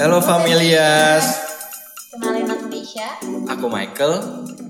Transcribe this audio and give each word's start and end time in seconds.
Halo 0.00 0.16
Familias, 0.24 1.28
Kenalin 2.08 2.48
aku 2.48 2.72
Desya. 2.72 3.20
aku 3.44 3.68
Michael. 3.68 4.16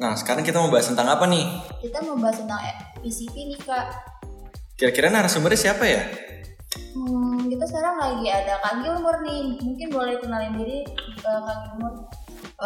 Nah 0.02 0.18
sekarang 0.18 0.42
kita 0.42 0.58
mau 0.58 0.74
bahas 0.74 0.90
tentang 0.90 1.06
apa 1.06 1.22
nih? 1.30 1.46
Kita 1.78 2.02
mau 2.02 2.18
bahas 2.18 2.42
tentang 2.42 2.58
eh, 2.66 2.74
PCP 2.98 3.54
nih 3.54 3.60
kak. 3.62 3.94
Kira-kira 4.74 5.06
narasumbernya 5.06 5.70
siapa 5.70 5.86
ya? 5.86 6.02
Hmm, 6.98 7.46
kita 7.46 7.62
sekarang 7.62 7.94
lagi 7.94 8.26
ada 8.26 8.58
Kak 8.58 8.82
Gilmore 8.82 9.22
nih. 9.22 9.54
Mungkin 9.62 9.88
boleh 9.94 10.18
kenalin 10.18 10.50
diri 10.58 10.82
ke 10.98 11.30
Kak 11.30 11.58
Gilmore. 11.62 12.10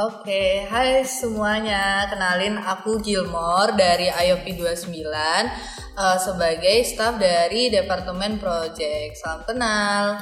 Oke, 0.00 0.64
hai 0.64 1.04
semuanya. 1.04 2.08
Kenalin 2.08 2.56
aku 2.56 2.96
Gilmore 3.04 3.76
dari 3.76 4.08
IOP 4.08 4.56
29 4.56 4.88
eh, 4.88 6.16
sebagai 6.16 6.80
staf 6.80 7.20
dari 7.20 7.68
Departemen 7.68 8.40
Project. 8.40 9.20
Salam 9.20 9.44
kenal. 9.44 10.16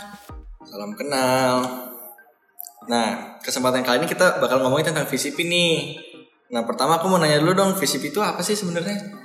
Salam 0.67 0.91
kenal. 0.99 1.92
Nah 2.89 3.39
kesempatan 3.43 3.85
kali 3.87 4.03
ini 4.03 4.09
kita 4.11 4.43
bakal 4.43 4.63
ngomongin 4.63 4.95
tentang 4.95 5.07
VCP 5.07 5.47
nih. 5.47 5.75
Nah 6.53 6.63
pertama 6.67 6.99
aku 6.99 7.09
mau 7.09 7.19
nanya 7.21 7.39
dulu 7.43 7.53
dong, 7.55 7.71
VCP 7.75 8.15
itu 8.15 8.21
apa 8.21 8.41
sih 8.41 8.57
sebenarnya? 8.59 9.23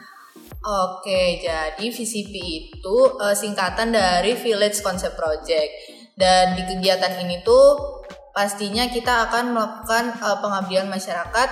Oke, 0.67 1.39
jadi 1.39 1.80
VCP 1.80 2.33
itu 2.43 2.97
eh, 3.23 3.35
singkatan 3.35 3.95
dari 3.95 4.35
Village 4.35 4.83
Concept 4.83 5.16
Project. 5.16 5.71
Dan 6.17 6.57
di 6.57 6.66
kegiatan 6.66 7.13
ini 7.21 7.45
tuh 7.45 8.02
pastinya 8.35 8.89
kita 8.89 9.31
akan 9.31 9.55
melakukan 9.55 10.03
eh, 10.17 10.38
pengabdian 10.44 10.91
masyarakat 10.91 11.49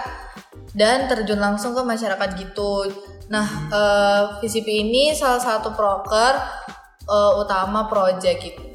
dan 0.76 1.08
terjun 1.08 1.40
langsung 1.40 1.72
ke 1.72 1.81
masyarakat 1.81 2.30
gitu. 2.36 2.92
Nah, 3.31 3.48
eh, 3.72 4.22
VCP 4.44 4.67
ini 4.84 5.16
salah 5.16 5.40
satu 5.40 5.72
proker 5.72 6.34
eh, 7.08 7.31
utama 7.40 7.88
project 7.88 8.42
itu. 8.44 8.75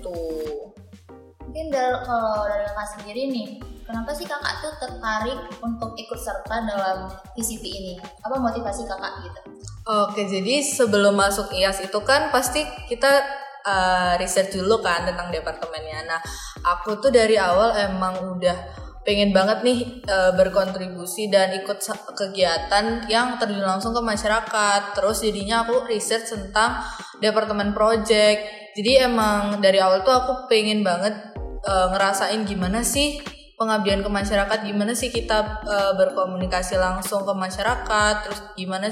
Dari, 1.70 1.94
kalau 2.02 2.50
dari 2.50 2.66
kakak 2.66 2.88
sendiri 2.98 3.22
nih, 3.30 3.48
kenapa 3.86 4.10
sih 4.10 4.26
kakak 4.26 4.58
tuh 4.58 4.74
tertarik 4.82 5.38
untuk 5.62 5.94
ikut 5.94 6.18
serta 6.18 6.66
dalam 6.66 7.06
PCP 7.38 7.62
ini? 7.62 7.94
Apa 8.26 8.42
motivasi 8.42 8.90
kakak 8.90 9.22
gitu? 9.22 9.40
Oke, 9.86 10.26
jadi 10.26 10.66
sebelum 10.66 11.14
masuk 11.14 11.54
IAS 11.54 11.86
itu 11.86 11.98
kan 12.02 12.34
pasti 12.34 12.66
kita 12.90 13.22
uh, 13.62 14.14
research 14.18 14.58
dulu 14.58 14.82
kan 14.82 15.06
tentang 15.06 15.30
departemennya. 15.30 16.10
Nah, 16.10 16.20
aku 16.66 16.98
tuh 16.98 17.14
dari 17.14 17.38
awal 17.38 17.78
emang 17.78 18.18
udah 18.36 18.56
pengen 19.00 19.32
banget 19.32 19.64
nih 19.64 19.80
uh, 20.10 20.36
berkontribusi 20.36 21.32
dan 21.32 21.54
ikut 21.56 21.80
kegiatan 22.12 23.08
yang 23.08 23.40
terjun 23.40 23.64
langsung 23.64 23.96
ke 23.96 24.02
masyarakat. 24.02 24.98
Terus 24.98 25.22
jadinya 25.24 25.64
aku 25.64 25.86
research 25.88 26.34
tentang 26.34 26.82
departemen 27.22 27.72
project. 27.72 28.74
Jadi 28.76 29.02
emang 29.02 29.58
dari 29.58 29.80
awal 29.80 30.04
tuh 30.06 30.14
aku 30.14 30.32
pengen 30.46 30.84
banget 30.86 31.29
uh, 31.66 31.86
ngerasain 31.92 32.42
gimana 32.44 32.84
sih 32.84 33.20
pengabdian 33.56 34.00
ke 34.00 34.08
masyarakat 34.08 34.58
gimana 34.64 34.96
sih 34.96 35.12
kita 35.12 35.60
uh, 35.68 35.92
berkomunikasi 35.96 36.80
langsung 36.80 37.28
ke 37.28 37.34
masyarakat 37.36 38.14
terus 38.24 38.40
gimana 38.56 38.88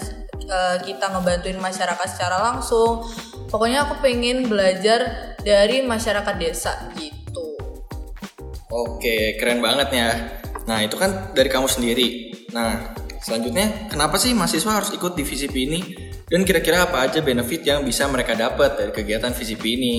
uh, 0.49 0.77
kita 0.85 1.09
ngebantuin 1.09 1.57
masyarakat 1.57 2.07
secara 2.09 2.37
langsung 2.53 3.05
pokoknya 3.49 3.89
aku 3.89 4.05
pengen 4.05 4.45
belajar 4.45 5.33
dari 5.41 5.81
masyarakat 5.81 6.35
desa 6.37 6.77
gitu 7.01 7.19
Oke 8.69 9.41
keren 9.41 9.65
banget 9.65 9.89
ya. 9.97 10.11
Nah 10.69 10.85
itu 10.85 11.01
kan 11.01 11.33
dari 11.33 11.49
kamu 11.49 11.65
sendiri. 11.73 12.37
Nah 12.53 12.93
selanjutnya 13.19 13.89
kenapa 13.89 14.21
sih 14.21 14.37
mahasiswa 14.37 14.69
harus 14.69 14.93
ikut 14.93 15.17
di 15.17 15.25
VCP 15.25 15.55
ini? 15.57 15.81
Dan 16.29 16.45
kira-kira 16.45 16.85
apa 16.85 17.09
aja 17.09 17.25
benefit 17.25 17.65
yang 17.65 17.81
bisa 17.81 18.05
mereka 18.13 18.37
dapat 18.37 18.77
dari 18.77 18.93
kegiatan 18.93 19.33
VCP 19.33 19.65
ini? 19.81 19.95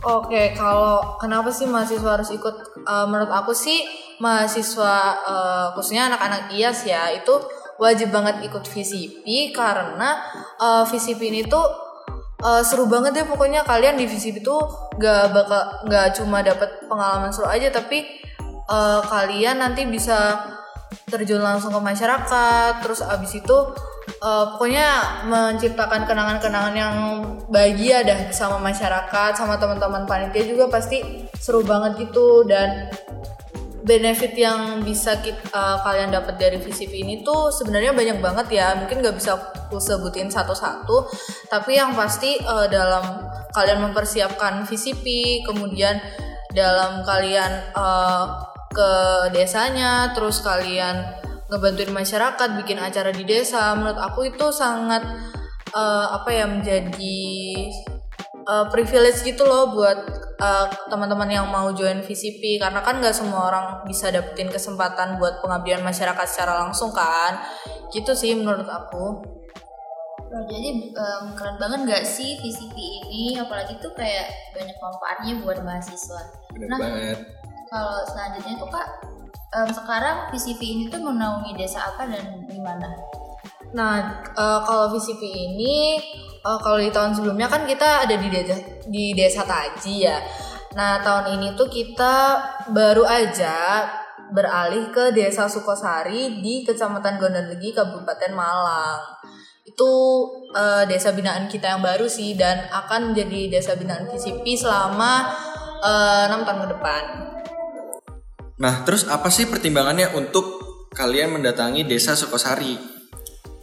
Oke, 0.00 0.56
kalau 0.56 1.20
kenapa 1.20 1.52
sih 1.52 1.68
mahasiswa 1.68 2.16
harus 2.16 2.32
ikut? 2.32 2.56
Eh, 2.88 3.06
menurut 3.08 3.28
aku 3.28 3.52
sih 3.52 3.84
mahasiswa 4.16 4.94
eh, 5.28 5.66
khususnya 5.76 6.08
anak-anak 6.08 6.48
IAS 6.56 6.88
ya 6.88 7.12
itu 7.12 7.36
wajib 7.76 8.12
banget 8.12 8.44
ikut 8.44 8.64
VCP 8.64 9.52
karena 9.52 10.16
eh, 10.56 10.84
VCP 10.88 11.20
ini 11.28 11.42
tuh 11.44 11.64
eh, 12.40 12.62
seru 12.64 12.88
banget 12.88 13.12
deh 13.16 13.26
pokoknya 13.28 13.60
kalian 13.64 14.00
di 14.00 14.08
VCP 14.08 14.40
tuh 14.40 14.60
gak 14.96 15.36
bakal 15.36 15.84
gak 15.88 16.16
cuma 16.16 16.40
dapat 16.40 16.68
pengalaman 16.88 17.32
seru 17.32 17.48
aja 17.48 17.68
tapi 17.68 18.04
eh, 18.68 19.00
kalian 19.04 19.60
nanti 19.60 19.84
bisa 19.84 20.36
terjun 21.08 21.44
langsung 21.44 21.76
ke 21.76 21.80
masyarakat 21.80 22.84
terus 22.84 23.04
abis 23.04 23.40
itu 23.40 23.56
eh, 24.20 24.44
pokoknya 24.54 24.88
menciptakan 25.26 26.04
kenangan-kenangan 26.04 26.74
yang 26.76 26.94
bahagia 27.50 28.04
dah 28.04 28.30
sama 28.30 28.60
masyarakat 28.60 29.34
sama 29.34 29.56
teman-teman 29.56 30.06
panitia 30.06 30.44
juga 30.46 30.68
pasti 30.68 31.26
seru 31.40 31.64
banget 31.64 32.08
gitu. 32.08 32.44
Dan 32.44 32.92
benefit 33.80 34.36
yang 34.36 34.84
bisa 34.84 35.18
kita, 35.24 35.80
kalian 35.82 36.12
dapat 36.12 36.36
dari 36.36 36.60
VCP 36.60 37.00
ini 37.00 37.14
tuh 37.24 37.50
sebenarnya 37.50 37.96
banyak 37.96 38.18
banget 38.20 38.46
ya. 38.52 38.76
Mungkin 38.76 39.00
nggak 39.02 39.16
bisa 39.16 39.34
aku 39.40 39.80
sebutin 39.80 40.28
satu-satu. 40.28 41.08
Tapi 41.48 41.80
yang 41.80 41.96
pasti 41.96 42.38
eh, 42.38 42.66
dalam 42.70 43.24
kalian 43.50 43.90
mempersiapkan 43.90 44.62
VCP 44.68 45.42
kemudian 45.48 45.98
dalam 46.54 47.02
kalian 47.02 47.50
eh, 47.74 48.24
ke 48.70 48.90
desanya 49.34 50.14
terus 50.14 50.46
kalian 50.46 51.02
ngebantuin 51.50 51.90
masyarakat 51.90 52.48
bikin 52.62 52.78
acara 52.78 53.10
di 53.10 53.26
desa 53.26 53.74
menurut 53.74 53.98
aku 53.98 54.30
itu 54.30 54.48
sangat 54.54 55.02
eh, 55.74 56.06
apa 56.14 56.30
ya 56.30 56.46
menjadi 56.46 57.18
uh, 58.46 58.66
privilege 58.72 59.22
gitu 59.22 59.44
loh 59.44 59.70
buat 59.74 59.98
uh, 60.40 60.66
teman-teman 60.88 61.30
yang 61.30 61.46
mau 61.48 61.70
join 61.70 62.00
VCP 62.02 62.58
karena 62.58 62.80
kan 62.80 62.98
nggak 62.98 63.14
semua 63.14 63.50
orang 63.52 63.64
bisa 63.86 64.08
dapetin 64.10 64.48
kesempatan 64.48 65.20
buat 65.20 65.38
pengabdian 65.44 65.84
masyarakat 65.84 66.26
secara 66.26 66.66
langsung 66.66 66.90
kan 66.90 67.38
gitu 67.94 68.14
sih 68.14 68.34
menurut 68.34 68.66
aku 68.66 69.38
Oh, 70.30 70.46
jadi 70.46 70.94
em, 70.94 71.24
keren 71.34 71.58
banget 71.58 71.90
gak 71.90 72.04
sih 72.06 72.38
VCP 72.38 72.78
ini? 72.78 73.34
Apalagi 73.34 73.74
tuh 73.82 73.90
kayak 73.98 74.30
banyak 74.54 74.78
manfaatnya 74.78 75.42
buat 75.42 75.58
mahasiswa. 75.58 76.22
Bener 76.54 76.70
Nah. 76.70 76.78
banget. 76.78 77.18
Kalau 77.66 77.98
selanjutnya 78.06 78.54
tuh 78.62 78.70
kak, 78.70 79.09
em, 79.50 79.68
sekarang 79.70 80.30
VCP 80.30 80.60
ini 80.62 80.84
tuh 80.86 81.02
menaungi 81.02 81.58
desa 81.58 81.90
apa 81.90 82.06
dan 82.06 82.46
di 82.46 82.58
mana? 82.62 82.88
nah 83.70 84.22
uh, 84.34 84.60
kalau 84.66 84.90
VCP 84.90 85.22
ini 85.22 85.94
uh, 86.42 86.58
kalau 86.58 86.82
di 86.82 86.90
tahun 86.90 87.14
sebelumnya 87.14 87.46
kan 87.46 87.62
kita 87.62 88.06
ada 88.06 88.18
di 88.18 88.26
desa 88.26 88.58
di 88.90 89.14
desa 89.14 89.46
Taji 89.46 89.94
ya 90.10 90.18
nah 90.74 90.98
tahun 91.02 91.38
ini 91.38 91.54
tuh 91.54 91.70
kita 91.70 92.14
baru 92.74 93.06
aja 93.06 93.86
beralih 94.30 94.90
ke 94.94 95.10
desa 95.14 95.46
Sukosari 95.46 96.42
di 96.42 96.62
kecamatan 96.66 97.18
Gondanlegi 97.18 97.74
Kabupaten 97.74 98.32
Malang 98.34 99.02
itu 99.66 99.90
eh, 100.54 100.86
desa 100.86 101.14
binaan 101.14 101.46
kita 101.46 101.78
yang 101.78 101.82
baru 101.82 102.06
sih 102.06 102.34
dan 102.38 102.66
akan 102.70 103.10
menjadi 103.10 103.58
desa 103.58 103.74
binaan 103.74 104.06
VCP 104.06 104.54
selama 104.54 105.30
enam 106.28 106.44
tahun 106.44 106.68
ke 106.68 106.68
depan. 106.76 107.29
Nah 108.60 108.84
terus 108.84 109.08
apa 109.08 109.32
sih 109.32 109.48
pertimbangannya 109.48 110.12
untuk 110.12 110.60
kalian 110.92 111.40
mendatangi 111.40 111.88
desa 111.88 112.12
Sukosari? 112.12 112.76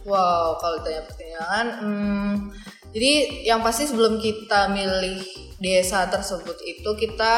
Wow, 0.02 0.58
kalau 0.58 0.80
ditanya 0.82 1.02
pertimbangan, 1.04 1.66
hmm, 1.84 2.32
jadi 2.90 3.12
yang 3.44 3.60
pasti 3.60 3.84
sebelum 3.84 4.16
kita 4.18 4.72
milih 4.72 5.20
desa 5.60 6.08
tersebut 6.08 6.56
itu 6.64 6.90
kita 6.96 7.34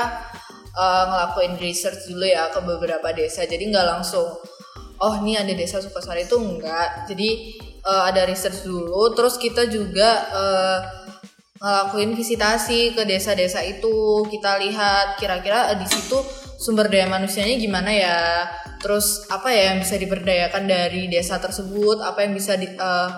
eh, 0.72 1.04
ngelakuin 1.10 1.58
research 1.58 2.08
dulu 2.08 2.24
ya 2.24 2.48
ke 2.48 2.62
beberapa 2.62 3.10
desa. 3.12 3.44
Jadi 3.44 3.68
nggak 3.68 3.86
langsung, 3.90 4.38
oh 5.02 5.14
ini 5.20 5.36
ada 5.36 5.50
desa 5.52 5.82
Sukasari 5.82 6.24
itu 6.24 6.38
enggak. 6.38 7.10
Jadi 7.10 7.60
eh, 7.60 8.02
ada 8.06 8.22
research 8.24 8.64
dulu, 8.64 9.12
terus 9.18 9.36
kita 9.36 9.66
juga 9.66 10.30
eh, 10.30 10.78
ngelakuin 11.60 12.14
visitasi 12.16 12.94
ke 12.94 13.02
desa-desa 13.02 13.60
itu. 13.66 14.24
Kita 14.30 14.56
lihat 14.62 15.18
kira-kira 15.18 15.74
di 15.74 15.84
situ 15.90 16.22
sumber 16.60 16.92
daya 16.92 17.08
manusianya 17.08 17.56
gimana 17.56 17.88
ya. 17.88 18.18
Terus 18.84 19.24
apa 19.32 19.48
ya 19.48 19.72
yang 19.72 19.80
bisa 19.80 19.96
diberdayakan 19.96 20.68
dari 20.68 21.08
desa 21.08 21.40
tersebut? 21.40 22.04
Apa 22.04 22.28
yang 22.28 22.36
bisa 22.36 22.60
di, 22.60 22.68
eh, 22.68 23.10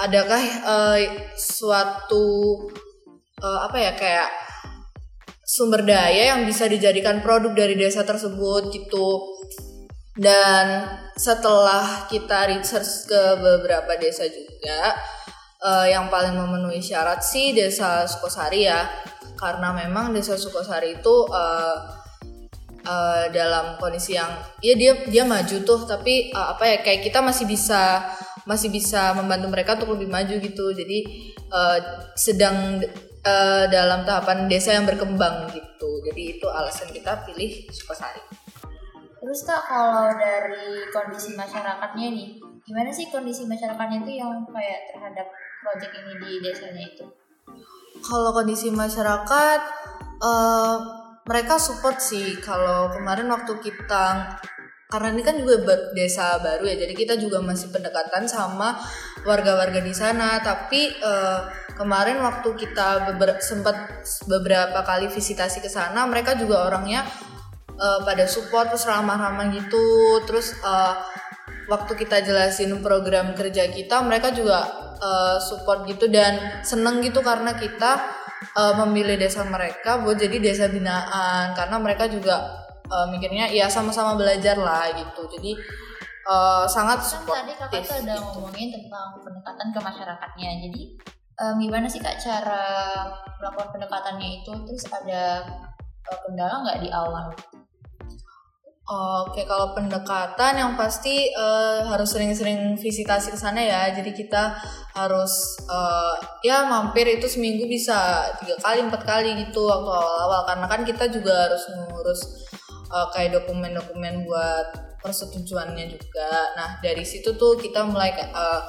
adakah 0.00 0.42
eh, 0.64 1.00
suatu 1.36 2.56
eh, 3.38 3.60
apa 3.68 3.76
ya 3.76 3.92
kayak 3.92 4.30
sumber 5.44 5.84
daya 5.84 6.36
yang 6.36 6.44
bisa 6.48 6.68
dijadikan 6.68 7.20
produk 7.24 7.52
dari 7.52 7.76
desa 7.76 8.04
tersebut 8.04 8.72
gitu. 8.72 9.08
Dan 10.18 10.82
setelah 11.14 12.10
kita 12.10 12.50
research 12.50 13.06
ke 13.06 13.22
beberapa 13.38 13.94
desa 14.02 14.26
juga, 14.26 14.96
eh, 15.62 15.86
yang 15.94 16.10
paling 16.10 16.34
memenuhi 16.34 16.82
syarat 16.82 17.22
sih 17.22 17.54
desa 17.54 18.02
Sukosari 18.04 18.66
ya, 18.66 18.82
karena 19.38 19.70
memang 19.72 20.10
desa 20.10 20.34
Sukosari 20.34 20.98
itu 20.98 21.16
eh, 21.30 21.97
eh, 22.88 23.24
dalam 23.28 23.76
kondisi 23.76 24.16
yang 24.16 24.32
ya 24.64 24.72
dia 24.72 24.96
dia 25.04 25.28
maju 25.28 25.56
tuh, 25.68 25.84
tapi 25.84 26.32
eh, 26.32 26.46
apa 26.56 26.64
ya 26.64 26.76
kayak 26.80 27.04
kita 27.04 27.20
masih 27.20 27.44
bisa 27.44 28.08
masih 28.48 28.72
bisa 28.72 29.12
membantu 29.12 29.52
mereka 29.52 29.76
untuk 29.76 30.00
lebih 30.00 30.08
maju 30.08 30.34
gitu. 30.40 30.72
Jadi 30.72 30.98
eh, 31.36 31.78
sedang 32.16 32.80
eh, 33.22 33.64
dalam 33.68 34.08
tahapan 34.08 34.48
desa 34.48 34.72
yang 34.72 34.88
berkembang 34.88 35.52
gitu. 35.52 36.00
Jadi 36.08 36.40
itu 36.40 36.46
alasan 36.48 36.88
kita 36.88 37.28
pilih 37.28 37.68
Sukosari. 37.68 38.24
Terus 39.18 39.44
kak 39.44 39.62
kalau 39.68 40.08
dari 40.16 40.88
kondisi 40.88 41.36
masyarakatnya 41.36 42.08
nih, 42.16 42.40
gimana 42.64 42.88
sih 42.88 43.12
kondisi 43.12 43.44
masyarakatnya 43.44 44.00
itu 44.06 44.12
yang 44.16 44.46
kayak 44.48 44.88
terhadap 44.94 45.26
proyek 45.60 45.90
ini 46.00 46.12
di 46.16 46.30
desanya 46.40 46.82
itu? 46.86 47.04
Kalau 47.98 48.30
kondisi 48.30 48.70
masyarakat, 48.70 49.60
eh, 50.22 50.76
mereka 51.28 51.60
support 51.60 52.00
sih. 52.00 52.40
Kalau 52.40 52.88
kemarin 52.88 53.28
waktu 53.28 53.60
kita 53.60 54.04
karena 54.88 55.12
ini 55.12 55.20
kan 55.20 55.36
juga 55.36 55.60
desa 55.92 56.40
baru 56.40 56.64
ya, 56.64 56.80
jadi 56.80 56.96
kita 56.96 57.14
juga 57.20 57.44
masih 57.44 57.68
pendekatan 57.68 58.24
sama 58.24 58.80
warga-warga 59.28 59.84
di 59.84 59.92
sana. 59.92 60.40
Tapi 60.40 60.96
eh, 60.96 61.40
kemarin 61.76 62.24
waktu 62.24 62.56
kita 62.56 63.12
beber- 63.12 63.44
sempat 63.44 63.76
beberapa 64.24 64.80
kali 64.88 65.12
visitasi 65.12 65.60
ke 65.60 65.68
sana, 65.68 66.08
mereka 66.08 66.32
juga 66.40 66.64
orangnya 66.64 67.04
eh, 67.76 68.00
pada 68.00 68.24
support 68.24 68.72
terus 68.72 68.88
ramah-ramah 68.88 69.52
gitu. 69.52 70.24
Terus 70.24 70.56
eh, 70.64 70.94
waktu 71.68 71.92
kita 71.92 72.24
jelasin 72.24 72.72
program 72.80 73.36
kerja 73.36 73.68
kita, 73.68 74.00
mereka 74.00 74.32
juga 74.32 74.64
eh, 74.96 75.36
support 75.44 75.84
gitu 75.84 76.08
dan 76.08 76.64
seneng 76.64 77.04
gitu 77.04 77.20
karena 77.20 77.52
kita 77.60 78.17
eh, 78.58 78.74
memilih 78.84 79.14
desa 79.14 79.46
mereka 79.46 80.02
buat 80.02 80.18
jadi 80.18 80.36
desa 80.42 80.66
binaan 80.66 81.54
karena 81.54 81.76
mereka 81.78 82.10
juga 82.10 82.42
eh, 82.90 83.06
mikirnya 83.14 83.46
ya 83.54 83.70
sama-sama 83.70 84.18
belajar 84.18 84.58
lah 84.58 84.90
gitu. 84.98 85.22
Jadi 85.38 85.54
eh, 86.26 86.64
sangat 86.66 86.98
Kan 87.06 87.22
tadi 87.24 87.54
kakak 87.54 87.82
tuh 87.86 87.96
ada 88.02 88.14
ngomongin 88.18 88.68
tentang 88.74 89.06
pendekatan 89.22 89.66
ke 89.70 89.78
masyarakatnya. 89.78 90.50
Jadi 90.66 90.82
em, 91.38 91.54
gimana 91.62 91.86
sih 91.86 92.02
kak 92.02 92.18
cara 92.18 92.66
melakukan 93.38 93.68
pendekatannya 93.78 94.28
itu? 94.42 94.52
Terus 94.66 94.84
ada 94.90 95.46
eh, 96.10 96.18
kendala 96.26 96.66
nggak 96.66 96.78
di 96.82 96.88
awal? 96.90 97.30
Oke, 98.88 99.44
kalau 99.44 99.76
pendekatan 99.76 100.56
yang 100.56 100.72
pasti 100.72 101.28
eh, 101.28 101.80
harus 101.84 102.08
sering-sering 102.08 102.72
visitasi 102.80 103.28
ke 103.28 103.36
sana 103.36 103.60
ya. 103.60 103.92
Jadi 103.92 104.16
kita 104.16 104.56
harus 104.96 105.60
eh, 105.68 106.14
ya 106.48 106.64
mampir 106.64 107.04
itu 107.04 107.28
seminggu 107.28 107.68
bisa 107.68 108.24
tiga 108.40 108.56
kali, 108.64 108.80
empat 108.88 109.04
kali 109.04 109.44
gitu 109.44 109.68
waktu 109.68 109.92
awal-awal. 109.92 110.40
Karena 110.48 110.66
kan 110.72 110.80
kita 110.88 111.04
juga 111.12 111.36
harus 111.36 111.68
ngurus 111.68 112.20
eh, 112.88 113.06
kayak 113.12 113.44
dokumen-dokumen 113.44 114.24
buat 114.24 114.66
persetujuannya 115.04 115.84
juga. 115.92 116.56
Nah 116.56 116.80
dari 116.80 117.04
situ 117.04 117.36
tuh 117.36 117.60
kita 117.60 117.84
mulai 117.84 118.16
eh, 118.16 118.62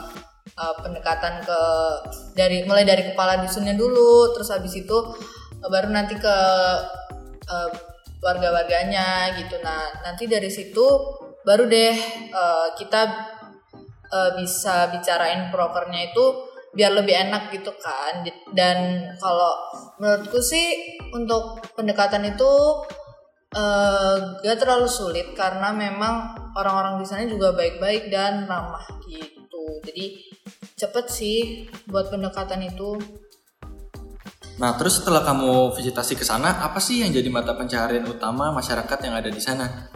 eh, 0.51 0.75
pendekatan 0.83 1.47
ke 1.47 1.61
dari 2.35 2.67
mulai 2.67 2.83
dari 2.83 3.07
kepala 3.07 3.39
dusunnya 3.39 3.71
dulu, 3.71 4.35
terus 4.35 4.51
habis 4.51 4.75
itu 4.75 4.97
eh, 5.63 5.69
baru 5.71 5.87
nanti 5.95 6.19
ke 6.19 6.35
eh, 7.47 7.71
warga-warganya 8.19 9.33
gitu. 9.39 9.59
Nah, 9.63 10.03
nanti 10.03 10.27
dari 10.27 10.51
situ 10.51 10.85
baru 11.43 11.65
deh 11.65 11.95
eh, 12.29 12.67
kita 12.75 13.01
eh, 14.11 14.31
bisa 14.39 14.91
bicarain 14.91 15.47
prokernya 15.49 16.11
itu 16.11 16.25
biar 16.75 16.93
lebih 16.93 17.15
enak 17.15 17.49
gitu 17.55 17.73
kan. 17.79 18.27
Dan 18.53 19.09
kalau 19.17 19.51
menurutku 19.97 20.39
sih 20.43 20.99
untuk 21.15 21.63
pendekatan 21.73 22.27
itu 22.27 22.51
eh, 23.55 24.15
gak 24.43 24.57
terlalu 24.59 24.87
sulit 24.87 25.33
karena 25.33 25.71
memang 25.73 26.35
orang-orang 26.59 27.01
di 27.01 27.05
sana 27.07 27.25
juga 27.25 27.55
baik-baik 27.55 28.11
dan 28.11 28.45
ramah 28.45 28.83
gitu. 29.07 29.63
Jadi 29.87 30.27
cepet 30.75 31.05
sih 31.07 31.37
buat 31.87 32.11
pendekatan 32.11 32.67
itu. 32.67 32.99
Nah, 34.59 34.75
terus 34.75 34.99
setelah 34.99 35.23
kamu 35.23 35.71
visitasi 35.71 36.19
ke 36.19 36.27
sana, 36.27 36.59
apa 36.59 36.83
sih 36.83 36.99
yang 36.99 37.15
jadi 37.15 37.31
mata 37.31 37.55
pencaharian 37.55 38.03
utama 38.03 38.51
masyarakat 38.51 38.99
yang 39.07 39.15
ada 39.15 39.31
di 39.31 39.39
sana? 39.39 39.87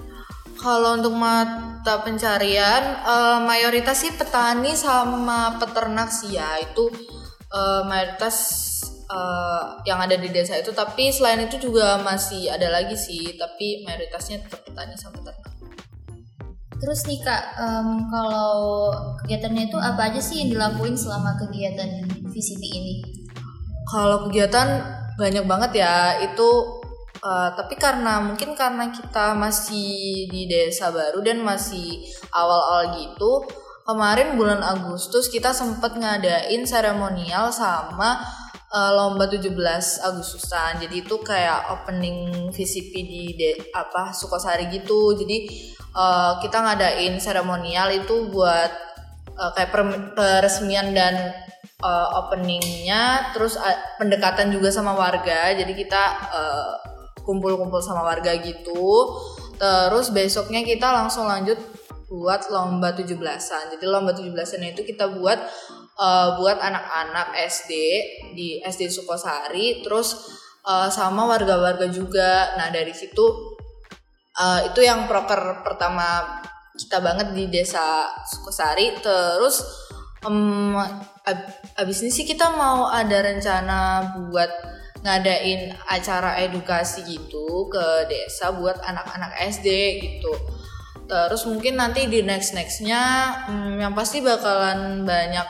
Kalau 0.56 0.96
untuk 0.96 1.12
mata 1.12 2.00
pencarian, 2.08 3.04
eh, 3.04 3.40
mayoritas 3.44 4.08
sih 4.08 4.16
petani 4.16 4.72
sama 4.72 5.60
peternak 5.60 6.08
sih 6.08 6.40
ya 6.40 6.56
itu 6.64 6.88
eh, 7.52 7.82
mayoritas 7.84 8.36
eh, 9.12 9.64
yang 9.84 10.00
ada 10.00 10.16
di 10.16 10.32
desa 10.32 10.56
itu. 10.56 10.72
Tapi 10.72 11.12
selain 11.12 11.44
itu 11.44 11.60
juga 11.60 12.00
masih 12.00 12.48
ada 12.48 12.72
lagi 12.72 12.96
sih, 12.96 13.36
tapi 13.36 13.84
mayoritasnya 13.84 14.48
tetap 14.48 14.64
petani 14.64 14.96
sama 14.96 15.20
peternak. 15.20 15.52
Terus 16.80 17.00
nih 17.08 17.20
kak, 17.20 17.44
em, 17.60 18.12
kalau 18.12 18.92
kegiatannya 19.24 19.72
itu 19.72 19.80
apa 19.80 20.12
aja 20.12 20.20
sih 20.20 20.44
yang 20.44 20.56
dilakuin 20.56 20.96
selama 20.96 21.36
kegiatan 21.40 22.08
VCP 22.32 22.64
ini? 22.64 22.96
Kalau 23.94 24.26
kegiatan 24.26 24.82
banyak 25.14 25.46
banget 25.46 25.86
ya 25.86 26.18
itu 26.26 26.50
eh, 27.22 27.50
tapi 27.54 27.78
karena 27.78 28.18
mungkin 28.26 28.58
karena 28.58 28.90
kita 28.90 29.38
masih 29.38 30.26
di 30.34 30.50
desa 30.50 30.90
baru 30.90 31.22
dan 31.22 31.46
masih 31.46 32.02
awal-awal 32.34 32.98
gitu 32.98 33.46
kemarin 33.86 34.40
bulan 34.40 34.64
Agustus 34.64 35.28
kita 35.30 35.52
sempat 35.54 35.94
ngadain 36.00 36.64
seremonial 36.66 37.54
sama 37.54 38.18
eh, 38.74 38.92
lomba 38.98 39.30
17 39.30 39.54
Agustusan. 40.02 40.82
Jadi 40.82 41.06
itu 41.06 41.16
kayak 41.22 41.70
opening 41.78 42.50
VCP 42.50 42.92
di 43.06 43.24
de- 43.38 43.60
apa 43.78 44.10
Sukosari 44.16 44.74
gitu. 44.74 45.14
Jadi 45.14 45.38
eh, 45.94 46.32
kita 46.42 46.58
ngadain 46.66 47.14
seremonial 47.22 47.94
itu 47.94 48.34
buat 48.34 48.72
eh, 49.38 49.52
kayak 49.54 49.70
per- 49.70 50.10
peresmian 50.18 50.98
dan 50.98 51.43
uh, 51.84 52.24
openingnya 52.24 53.36
terus 53.36 53.60
uh, 53.60 54.00
pendekatan 54.00 54.56
juga 54.56 54.72
sama 54.72 54.96
warga. 54.96 55.52
Jadi 55.52 55.76
kita 55.76 56.04
uh, 56.32 56.74
kumpul-kumpul 57.28 57.84
sama 57.84 58.08
warga 58.08 58.32
gitu. 58.40 59.20
Terus 59.60 60.12
besoknya 60.12 60.64
kita 60.64 60.92
langsung 60.92 61.28
lanjut 61.28 61.56
buat 62.14 62.46
lomba 62.54 62.94
17-an 62.94 63.74
jadi 63.74 63.86
lomba 63.90 64.14
17-an 64.14 64.78
itu 64.78 64.86
kita 64.86 65.10
buat 65.18 65.40
uh, 65.98 66.38
buat 66.38 66.62
anak-anak 66.62 67.34
SD 67.50 67.72
di 68.38 68.62
SD 68.62 68.94
Sukosari 68.94 69.82
terus 69.82 70.14
uh, 70.62 70.94
sama 70.94 71.26
warga-warga 71.26 71.90
juga. 71.90 72.54
Nah 72.54 72.70
dari 72.70 72.94
situ 72.94 73.58
uh, 74.38 74.62
itu 74.70 74.86
yang 74.86 75.10
proker 75.10 75.66
pertama 75.66 76.40
kita 76.78 77.02
banget 77.02 77.34
di 77.34 77.50
desa 77.50 78.10
Sukosari 78.30 78.94
terus 79.02 79.62
ab- 81.24 81.52
abis 81.80 82.04
ini 82.04 82.12
sih 82.12 82.26
kita 82.28 82.52
mau 82.56 82.88
ada 82.88 83.24
rencana 83.24 83.80
buat 84.18 84.52
ngadain 85.04 85.76
acara 85.92 86.40
edukasi 86.40 87.04
gitu 87.04 87.68
ke 87.68 88.08
desa 88.08 88.56
buat 88.56 88.80
anak-anak 88.80 89.36
SD 89.52 89.68
gitu. 90.00 90.32
Terus 91.04 91.44
mungkin 91.44 91.76
nanti 91.76 92.08
di 92.08 92.24
next 92.24 92.56
nextnya 92.56 93.02
em, 93.52 93.84
yang 93.84 93.92
pasti 93.92 94.24
bakalan 94.24 95.04
banyak 95.04 95.44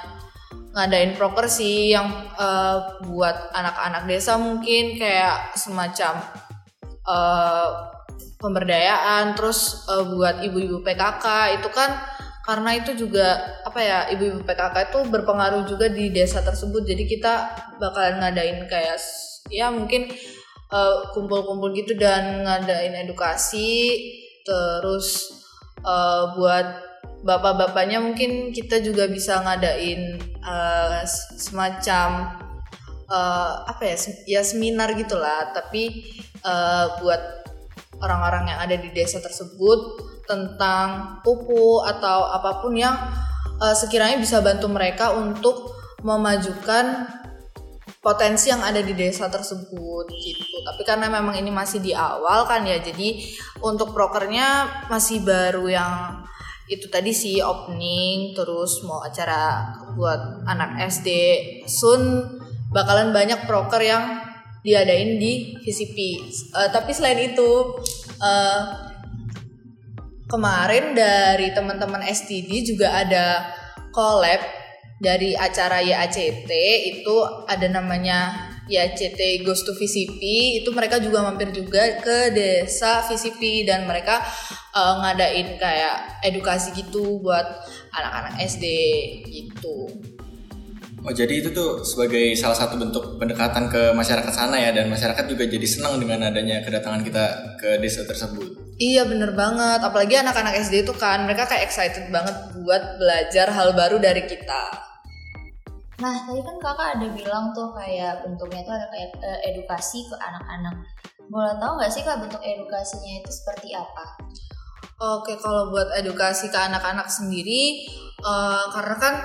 ngadain 0.74 1.14
proker 1.14 1.46
sih 1.46 1.94
yang 1.94 2.10
eh, 2.34 2.78
buat 3.06 3.54
anak-anak 3.54 4.10
desa 4.10 4.42
mungkin 4.42 4.98
kayak 4.98 5.54
semacam 5.54 6.18
eh, 7.06 7.70
pemberdayaan 8.42 9.38
terus 9.38 9.86
eh, 9.86 10.02
buat 10.02 10.42
ibu-ibu 10.42 10.82
PKK 10.82 11.62
itu 11.62 11.70
kan 11.70 11.94
karena 12.44 12.76
itu 12.76 12.92
juga 13.08 13.40
apa 13.64 13.80
ya 13.80 14.00
ibu-ibu 14.12 14.44
PKK 14.44 14.76
itu 14.92 15.00
berpengaruh 15.08 15.64
juga 15.64 15.88
di 15.88 16.12
desa 16.12 16.44
tersebut. 16.44 16.84
Jadi 16.84 17.04
kita 17.08 17.34
bakalan 17.80 18.20
ngadain 18.20 18.68
kayak 18.68 19.00
ya 19.48 19.72
mungkin 19.72 20.12
eh, 20.74 20.98
kumpul-kumpul 21.16 21.72
gitu 21.72 21.96
dan 21.96 22.44
ngadain 22.44 22.94
edukasi. 23.08 23.96
Terus 24.44 25.08
eh, 25.84 26.24
buat 26.36 26.68
bapak-bapaknya 27.24 28.04
mungkin 28.04 28.52
kita 28.52 28.84
juga 28.84 29.08
bisa 29.08 29.40
ngadain 29.40 30.20
s- 31.08 31.48
semacam 31.48 32.36
eh, 33.08 33.54
apa 33.72 33.84
ya 33.88 33.96
ya 34.28 34.42
seminar 34.44 34.92
gitulah. 35.00 35.52
Tapi 35.56 35.84
eh, 36.44 36.86
buat 37.00 37.43
orang-orang 38.04 38.52
yang 38.52 38.60
ada 38.60 38.76
di 38.76 38.92
desa 38.92 39.24
tersebut 39.24 39.80
tentang 40.28 41.20
pupuk 41.24 41.88
atau 41.88 42.28
apa 42.28 42.60
pun 42.60 42.76
yang 42.76 42.94
eh, 43.64 43.76
sekiranya 43.76 44.20
bisa 44.20 44.44
bantu 44.44 44.68
mereka 44.68 45.16
untuk 45.16 45.72
memajukan 46.04 47.08
potensi 48.04 48.52
yang 48.52 48.60
ada 48.60 48.84
di 48.84 48.92
desa 48.92 49.32
tersebut 49.32 50.06
gitu. 50.12 50.58
Tapi 50.68 50.84
karena 50.84 51.08
memang 51.08 51.40
ini 51.40 51.48
masih 51.48 51.80
di 51.80 51.96
awal 51.96 52.44
kan 52.44 52.68
ya, 52.68 52.76
jadi 52.84 53.16
untuk 53.64 53.96
prokernya 53.96 54.68
masih 54.92 55.24
baru 55.24 55.64
yang 55.72 55.94
itu 56.68 56.92
tadi 56.92 57.16
sih 57.16 57.40
opening, 57.40 58.36
terus 58.36 58.84
mau 58.84 59.00
acara 59.00 59.72
buat 59.96 60.44
anak 60.44 60.84
SD. 60.92 61.08
Soon 61.64 62.28
bakalan 62.76 63.16
banyak 63.16 63.48
proker 63.48 63.80
yang 63.80 64.33
diadain 64.64 65.20
di 65.20 65.60
VCP. 65.60 65.98
Eh, 66.56 66.70
tapi 66.72 66.96
selain 66.96 67.20
itu 67.20 67.52
eh, 68.24 68.62
kemarin 70.32 70.98
dari 70.98 71.54
teman-teman 71.54 72.02
STD 72.10 72.74
juga 72.74 73.06
ada 73.06 73.54
collab 73.94 74.42
dari 74.98 75.36
acara 75.36 75.84
YACT 75.84 76.50
itu 76.96 77.16
ada 77.46 77.68
namanya 77.68 78.50
ya 78.72 78.88
CT 78.88 79.44
Goes 79.44 79.68
to 79.68 79.76
VCP 79.76 80.22
itu 80.64 80.70
mereka 80.72 80.98
juga 81.04 81.20
mampir 81.20 81.52
juga 81.52 82.00
ke 82.00 82.32
desa 82.32 83.04
VCP 83.04 83.68
dan 83.68 83.84
mereka 83.84 84.24
uh, 84.72 85.04
ngadain 85.04 85.60
kayak 85.60 86.24
edukasi 86.24 86.72
gitu 86.72 87.20
buat 87.20 87.44
anak-anak 87.92 88.40
SD 88.48 88.66
gitu. 89.28 89.92
Oh 91.04 91.12
jadi 91.12 91.44
itu 91.44 91.52
tuh 91.52 91.84
sebagai 91.84 92.32
salah 92.40 92.56
satu 92.56 92.80
bentuk 92.80 93.20
pendekatan 93.20 93.68
ke 93.68 93.92
masyarakat 93.92 94.32
sana 94.32 94.56
ya 94.56 94.72
dan 94.72 94.88
masyarakat 94.88 95.28
juga 95.28 95.44
jadi 95.44 95.68
senang 95.68 96.00
dengan 96.00 96.32
adanya 96.32 96.64
kedatangan 96.64 97.04
kita 97.04 97.26
ke 97.60 97.76
desa 97.84 98.08
tersebut. 98.08 98.56
Iya 98.80 99.04
bener 99.04 99.36
banget, 99.36 99.84
apalagi 99.84 100.16
anak-anak 100.24 100.56
SD 100.64 100.88
itu 100.88 100.96
kan 100.96 101.28
mereka 101.28 101.44
kayak 101.44 101.68
excited 101.68 102.08
banget 102.08 102.32
buat 102.56 102.96
belajar 102.96 103.52
hal 103.52 103.76
baru 103.76 104.00
dari 104.00 104.24
kita. 104.24 104.64
Nah 106.00 106.16
tadi 106.24 106.40
kan 106.40 106.56
kakak 106.64 106.88
ada 106.96 107.08
bilang 107.12 107.52
tuh 107.52 107.76
kayak 107.76 108.24
bentuknya 108.24 108.64
tuh 108.64 108.74
ada 108.80 108.88
kayak 108.88 109.12
uh, 109.20 109.40
edukasi 109.44 110.08
ke 110.08 110.16
anak-anak. 110.16 110.88
Boleh 111.28 111.54
tahu 111.60 111.84
nggak 111.84 111.92
sih 111.92 112.02
kak 112.08 112.24
bentuk 112.24 112.40
edukasinya 112.40 113.20
itu 113.20 113.32
seperti 113.44 113.76
apa? 113.76 114.04
Oke 115.04 115.36
kalau 115.36 115.68
buat 115.68 115.92
edukasi 116.00 116.48
ke 116.48 116.56
anak-anak 116.56 117.12
sendiri, 117.12 117.92
uh, 118.24 118.72
karena 118.72 118.96
kan 118.96 119.16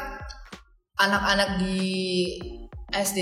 anak-anak 0.99 1.62
di 1.62 2.35
SD 2.88 3.19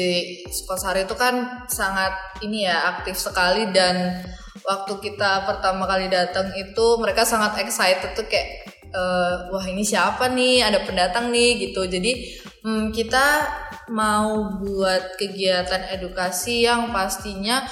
Sukosari 0.48 1.04
itu 1.04 1.14
kan 1.18 1.66
sangat 1.66 2.14
ini 2.40 2.64
ya 2.64 2.96
aktif 2.96 3.18
sekali 3.18 3.68
dan 3.74 4.22
waktu 4.62 4.98
kita 5.02 5.46
pertama 5.46 5.86
kali 5.86 6.06
datang 6.06 6.54
itu 6.54 6.98
mereka 7.02 7.26
sangat 7.26 7.58
excited 7.62 8.14
tuh 8.14 8.26
kayak 8.26 8.66
uh, 8.94 9.50
wah 9.50 9.66
ini 9.66 9.82
siapa 9.82 10.30
nih? 10.30 10.62
Ada 10.62 10.86
pendatang 10.86 11.34
nih 11.34 11.70
gitu. 11.70 11.86
Jadi 11.86 12.38
hmm, 12.62 12.94
kita 12.94 13.26
mau 13.90 14.58
buat 14.58 15.18
kegiatan 15.18 15.94
edukasi 15.98 16.66
yang 16.66 16.90
pastinya 16.90 17.62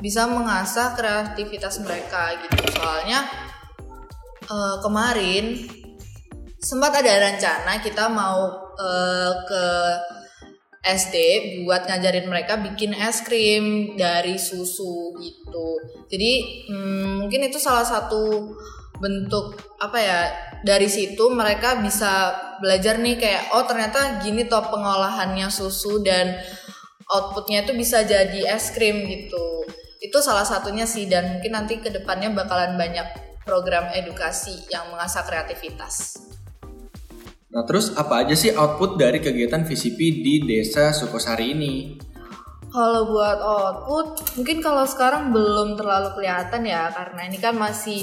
bisa 0.00 0.24
mengasah 0.26 0.96
kreativitas 0.96 1.80
mereka 1.84 2.36
gitu. 2.48 2.64
Soalnya 2.80 3.28
uh, 4.48 4.76
kemarin 4.80 5.68
sempat 6.62 6.94
ada 6.94 7.10
rencana 7.18 7.82
kita 7.82 8.06
mau 8.06 8.70
uh, 8.78 9.32
ke 9.42 9.66
SD 10.82 11.14
buat 11.62 11.86
ngajarin 11.86 12.26
mereka 12.26 12.58
bikin 12.58 12.94
es 12.94 13.22
krim 13.22 13.94
dari 13.98 14.38
susu 14.38 15.14
gitu. 15.18 15.68
Jadi 16.10 16.32
hmm, 16.70 17.22
mungkin 17.22 17.50
itu 17.50 17.58
salah 17.58 17.86
satu 17.86 18.54
bentuk 18.98 19.58
apa 19.82 19.98
ya 19.98 20.20
dari 20.62 20.86
situ 20.86 21.30
mereka 21.34 21.82
bisa 21.82 22.34
belajar 22.62 22.98
nih 22.98 23.18
kayak 23.18 23.54
oh 23.54 23.66
ternyata 23.66 24.22
gini 24.22 24.46
toh 24.46 24.62
pengolahannya 24.62 25.50
susu 25.50 26.02
dan 26.02 26.38
outputnya 27.10 27.66
itu 27.66 27.74
bisa 27.74 28.02
jadi 28.02 28.54
es 28.54 28.74
krim 28.74 29.06
gitu. 29.06 29.66
Itu 30.02 30.18
salah 30.18 30.46
satunya 30.46 30.86
sih 30.86 31.06
dan 31.06 31.38
mungkin 31.38 31.54
nanti 31.54 31.78
ke 31.78 31.94
depannya 31.94 32.30
bakalan 32.34 32.74
banyak 32.74 33.06
program 33.46 33.90
edukasi 33.94 34.66
yang 34.70 34.90
mengasah 34.90 35.22
kreativitas. 35.26 36.18
Nah 37.52 37.62
terus 37.68 37.92
apa 38.00 38.24
aja 38.24 38.32
sih 38.32 38.48
output 38.56 38.96
dari 38.96 39.20
kegiatan 39.20 39.60
VCP 39.68 39.98
di 40.24 40.34
desa 40.48 40.96
Sukosari 40.96 41.52
ini? 41.52 42.00
Kalau 42.72 43.04
buat 43.12 43.38
output, 43.44 44.40
mungkin 44.40 44.64
kalau 44.64 44.88
sekarang 44.88 45.28
belum 45.28 45.76
terlalu 45.76 46.16
kelihatan 46.16 46.64
ya, 46.64 46.88
karena 46.88 47.28
ini 47.28 47.36
kan 47.36 47.52
masih 47.52 48.00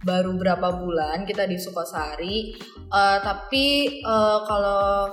baru 0.00 0.32
berapa 0.40 0.80
bulan 0.80 1.28
kita 1.28 1.44
di 1.44 1.60
Sukosari. 1.60 2.56
Uh, 2.88 3.20
tapi 3.20 4.00
uh, 4.00 4.40
kalau 4.48 5.12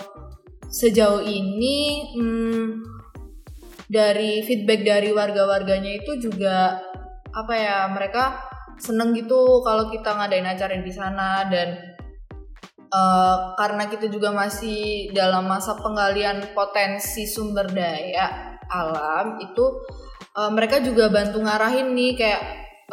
sejauh 0.71 1.19
ini, 1.19 2.07
hmm, 2.15 2.79
dari 3.91 4.39
feedback 4.47 4.87
dari 4.87 5.11
warga-warganya 5.11 5.99
itu 5.99 6.23
juga 6.23 6.79
apa 7.35 7.53
ya 7.59 7.91
mereka 7.91 8.39
seneng 8.79 9.11
gitu 9.13 9.61
kalau 9.67 9.91
kita 9.91 10.15
ngadain 10.15 10.47
acara 10.47 10.79
di 10.79 10.93
sana 10.95 11.45
dan 11.51 11.92
Uh, 12.93 13.57
karena 13.57 13.89
kita 13.89 14.05
juga 14.05 14.29
masih 14.29 15.09
dalam 15.17 15.49
masa 15.49 15.73
penggalian 15.73 16.53
potensi 16.53 17.25
sumber 17.25 17.65
daya 17.73 18.53
alam 18.69 19.41
itu 19.41 19.81
uh, 20.37 20.53
mereka 20.53 20.77
juga 20.77 21.09
bantu 21.09 21.41
ngarahin 21.41 21.89
nih 21.97 22.13
kayak 22.13 22.41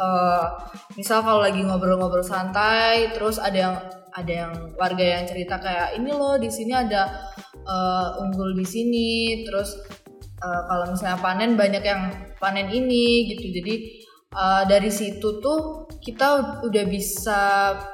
uh, 0.01 0.57
misal 0.97 1.21
kalau 1.21 1.45
lagi 1.45 1.61
ngobrol-ngobrol 1.61 2.25
santai 2.25 3.13
terus 3.13 3.37
ada 3.37 3.59
yang 3.61 3.77
ada 4.17 4.33
yang 4.33 4.53
warga 4.81 5.21
yang 5.21 5.29
cerita 5.29 5.61
kayak 5.61 6.01
ini 6.01 6.11
loh 6.17 6.41
di 6.41 6.49
sini 6.49 6.73
ada 6.73 7.29
uh, 7.69 8.25
unggul 8.25 8.57
di 8.57 8.65
sini 8.65 9.45
terus 9.45 9.77
uh, 10.41 10.63
kalau 10.67 10.85
misalnya 10.91 11.19
panen 11.21 11.55
banyak 11.55 11.85
yang 11.85 12.03
panen 12.41 12.69
ini 12.73 13.37
gitu. 13.37 13.53
Jadi 13.53 13.75
uh, 14.35 14.63
dari 14.67 14.91
situ 14.91 15.39
tuh 15.39 15.87
kita 16.01 16.61
udah 16.65 16.85
bisa 16.89 17.41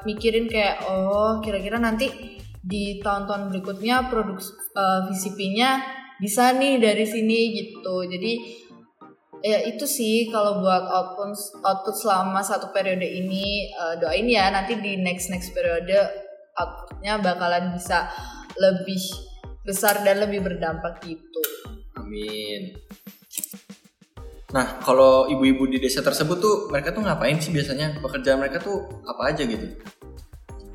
mikirin 0.07 0.47
kayak 0.47 0.87
oh 0.87 1.43
kira-kira 1.43 1.77
nanti 1.83 2.39
di 2.67 2.99
tahun-tahun 3.03 3.51
berikutnya 3.51 4.11
produk 4.11 4.39
uh, 4.75 5.07
VCP-nya 5.11 5.71
bisa 6.19 6.55
nih 6.55 6.83
dari 6.83 7.07
sini 7.07 7.39
gitu. 7.55 8.07
Jadi 8.07 8.33
ya 9.45 9.63
itu 9.69 9.85
sih 9.87 10.27
kalau 10.33 10.59
buat 10.65 10.85
output 10.91 11.63
output 11.63 11.95
selama 11.95 12.41
satu 12.43 12.75
periode 12.75 13.05
ini 13.05 13.71
uh, 13.75 13.95
doain 14.01 14.27
ya 14.27 14.51
nanti 14.51 14.79
di 14.81 14.99
next 14.99 15.31
next 15.31 15.55
periode 15.55 15.95
outputnya 16.57 17.21
bakalan 17.21 17.75
bisa 17.77 18.11
lebih 18.57 19.03
besar 19.67 20.01
dan 20.03 20.23
lebih 20.23 20.43
berdampak 20.47 21.03
gitu. 21.05 21.43
Amin. 21.99 22.75
Nah, 24.57 24.81
kalau 24.81 25.29
ibu-ibu 25.29 25.69
di 25.69 25.77
desa 25.77 26.01
tersebut 26.01 26.41
tuh 26.41 26.57
mereka 26.73 26.89
tuh 26.89 27.05
ngapain 27.05 27.37
sih 27.37 27.53
biasanya? 27.53 28.01
Pekerjaan 28.01 28.41
mereka 28.41 28.57
tuh 28.57 28.89
apa 29.05 29.29
aja 29.29 29.45
gitu? 29.45 29.69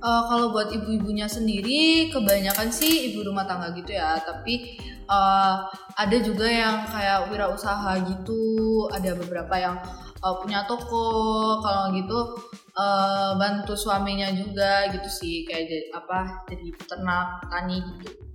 Uh, 0.01 0.21
kalau 0.29 0.53
buat 0.53 0.69
ibu-ibunya 0.69 1.25
sendiri 1.25 2.09
kebanyakan 2.13 2.69
sih 2.69 3.09
ibu 3.09 3.25
rumah 3.25 3.45
tangga 3.49 3.73
gitu 3.73 3.97
ya, 3.97 4.21
tapi 4.21 4.77
uh, 5.09 5.65
ada 5.97 6.17
juga 6.21 6.45
yang 6.45 6.85
kayak 6.89 7.29
wirausaha 7.33 8.05
gitu, 8.05 8.85
ada 8.93 9.17
beberapa 9.17 9.53
yang 9.57 9.77
uh, 10.21 10.37
punya 10.41 10.65
toko, 10.69 11.57
kalau 11.61 11.93
gitu 11.93 12.37
uh, 12.77 13.37
bantu 13.37 13.77
suaminya 13.77 14.29
juga 14.33 14.89
gitu 14.89 15.05
sih 15.09 15.45
kayak 15.45 15.69
jadi, 15.69 15.85
apa 15.93 16.49
jadi 16.49 16.65
peternak, 16.77 17.45
tani 17.49 17.77
gitu. 18.01 18.30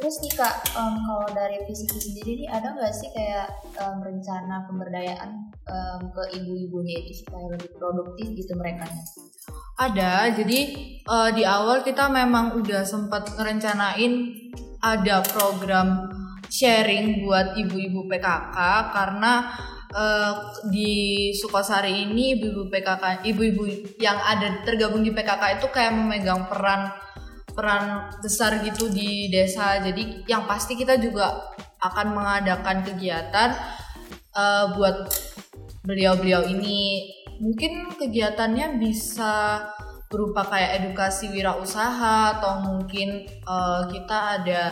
Terus 0.00 0.16
nih 0.24 0.32
kak, 0.32 0.56
um, 0.80 0.96
kalau 1.04 1.28
dari 1.36 1.60
VCP 1.68 1.92
sendiri 2.00 2.32
nih 2.40 2.48
ada 2.48 2.72
nggak 2.72 2.88
sih 2.88 3.12
kayak 3.12 3.52
um, 3.84 4.00
rencana 4.00 4.64
pemberdayaan 4.64 5.30
um, 5.68 6.00
ke 6.08 6.40
ibu-ibunya 6.40 7.04
itu 7.04 7.20
supaya 7.20 7.52
lebih 7.52 7.68
produktif 7.76 8.26
gitu 8.32 8.56
mereka? 8.56 8.88
Ada, 9.76 10.32
jadi 10.32 10.60
uh, 11.04 11.30
di 11.36 11.44
awal 11.44 11.84
kita 11.84 12.08
memang 12.08 12.56
udah 12.56 12.80
sempat 12.80 13.28
ngerencanain 13.36 14.32
ada 14.80 15.20
program 15.20 16.08
sharing 16.48 17.20
buat 17.20 17.60
ibu-ibu 17.60 18.08
PKK 18.08 18.56
karena 18.96 19.52
uh, 19.92 20.32
di 20.72 21.28
Sukosari 21.36 22.08
ini 22.08 22.40
ibu-ibu 22.40 22.72
PKK, 22.72 23.20
ibu-ibu 23.28 23.68
yang 24.00 24.16
ada 24.16 24.64
tergabung 24.64 25.04
di 25.04 25.12
PKK 25.12 25.60
itu 25.60 25.68
kayak 25.68 25.92
memegang 25.92 26.48
peran 26.48 26.88
peran 27.52 28.12
besar 28.22 28.62
gitu 28.62 28.88
di 28.90 29.28
desa. 29.30 29.78
Jadi 29.82 30.24
yang 30.30 30.46
pasti 30.46 30.78
kita 30.78 30.96
juga 30.98 31.50
akan 31.80 32.06
mengadakan 32.12 32.84
kegiatan 32.84 33.56
uh, 34.36 34.76
buat 34.76 35.08
beliau-beliau 35.84 36.46
ini. 36.48 37.10
Mungkin 37.40 37.96
kegiatannya 37.96 38.76
bisa 38.76 39.64
berupa 40.10 40.42
kayak 40.44 40.84
edukasi 40.84 41.30
wirausaha 41.30 42.36
atau 42.36 42.66
mungkin 42.66 43.24
uh, 43.46 43.86
kita 43.88 44.42
ada 44.42 44.62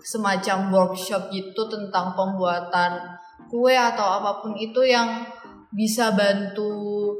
semacam 0.00 0.70
workshop 0.70 1.34
gitu 1.34 1.66
tentang 1.66 2.14
pembuatan 2.14 3.18
kue 3.50 3.74
atau 3.74 4.06
apa 4.22 4.44
pun 4.44 4.54
itu 4.54 4.86
yang 4.86 5.26
bisa 5.74 6.14
bantu 6.14 7.12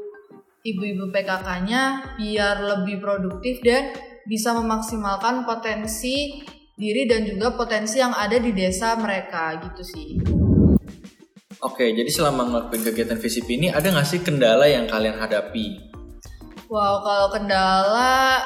ibu-ibu 0.63 1.11
PKK-nya 1.11 2.15
biar 2.17 2.55
lebih 2.63 3.03
produktif 3.03 3.59
dan 3.61 3.91
bisa 4.27 4.51
memaksimalkan 4.55 5.47
potensi 5.47 6.43
diri 6.79 7.03
dan 7.03 7.27
juga 7.27 7.51
potensi 7.59 7.99
yang 7.99 8.15
ada 8.15 8.39
di 8.39 8.55
desa 8.55 8.95
mereka 8.95 9.59
gitu 9.59 9.83
sih. 9.83 10.09
Oke, 11.59 11.91
jadi 11.91 12.07
selama 12.07 12.47
ngelakuin 12.47 12.87
kegiatan 12.87 13.19
VCP 13.19 13.47
ini 13.59 13.67
ada 13.67 13.91
nggak 13.91 14.07
sih 14.07 14.23
kendala 14.23 14.63
yang 14.63 14.87
kalian 14.87 15.19
hadapi? 15.19 15.91
Wow, 16.71 17.03
kalau 17.03 17.27
kendala 17.35 18.39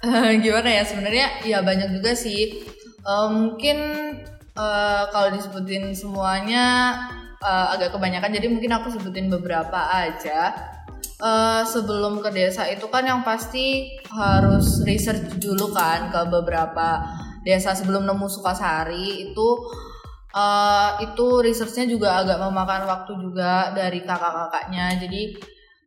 gimana 0.44 0.68
ya 0.72 0.82
sebenarnya 0.88 1.44
ya 1.44 1.60
banyak 1.60 1.92
juga 2.00 2.16
sih. 2.16 2.64
Uh, 3.04 3.28
mungkin 3.28 3.76
uh, 4.56 5.04
kalau 5.12 5.28
disebutin 5.36 5.92
semuanya 5.92 6.96
uh, 7.44 7.76
agak 7.76 7.92
kebanyakan, 7.92 8.32
jadi 8.32 8.48
mungkin 8.48 8.72
aku 8.72 8.96
sebutin 8.96 9.28
beberapa 9.28 9.92
aja 9.92 10.56
uh, 11.20 11.62
sebelum 11.66 12.20
ke 12.24 12.30
desa 12.32 12.68
itu 12.68 12.86
kan 12.92 13.04
yang 13.04 13.20
pasti 13.22 13.96
harus 14.10 14.84
research 14.86 15.38
dulu 15.40 15.72
kan 15.74 16.12
ke 16.12 16.20
beberapa 16.30 17.02
desa 17.44 17.76
sebelum 17.76 18.08
nemu 18.08 18.26
Sukasari. 18.26 19.30
Itu 19.30 19.68
eh, 20.34 20.90
itu 21.06 21.26
researchnya 21.44 21.86
juga 21.86 22.24
agak 22.24 22.40
memakan 22.40 22.82
waktu 22.88 23.12
juga 23.20 23.70
dari 23.76 24.02
kakak-kakaknya. 24.02 24.86
Jadi 25.04 25.22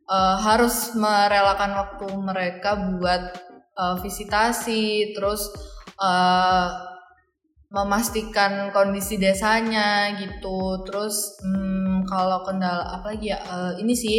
eh, 0.08 0.36
harus 0.40 0.94
merelakan 0.94 1.72
waktu 1.76 2.06
mereka 2.16 2.78
buat 2.78 3.22
eh, 3.76 3.96
visitasi 4.00 5.12
terus 5.12 5.50
eh, 6.00 6.68
memastikan 7.68 8.72
kondisi 8.72 9.20
desanya 9.20 10.16
gitu. 10.16 10.86
Terus 10.88 11.36
hmm, 11.44 12.08
kalau 12.08 12.40
kendala 12.46 12.96
apa 12.96 13.12
lagi 13.12 13.34
ya? 13.34 13.38
Eh, 13.42 13.72
ini 13.84 13.92
sih 13.92 14.18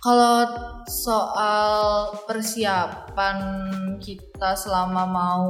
kalau 0.00 0.48
soal 0.88 2.08
persiapan 2.24 3.36
kita 4.00 4.56
selama 4.56 5.04
mau 5.04 5.46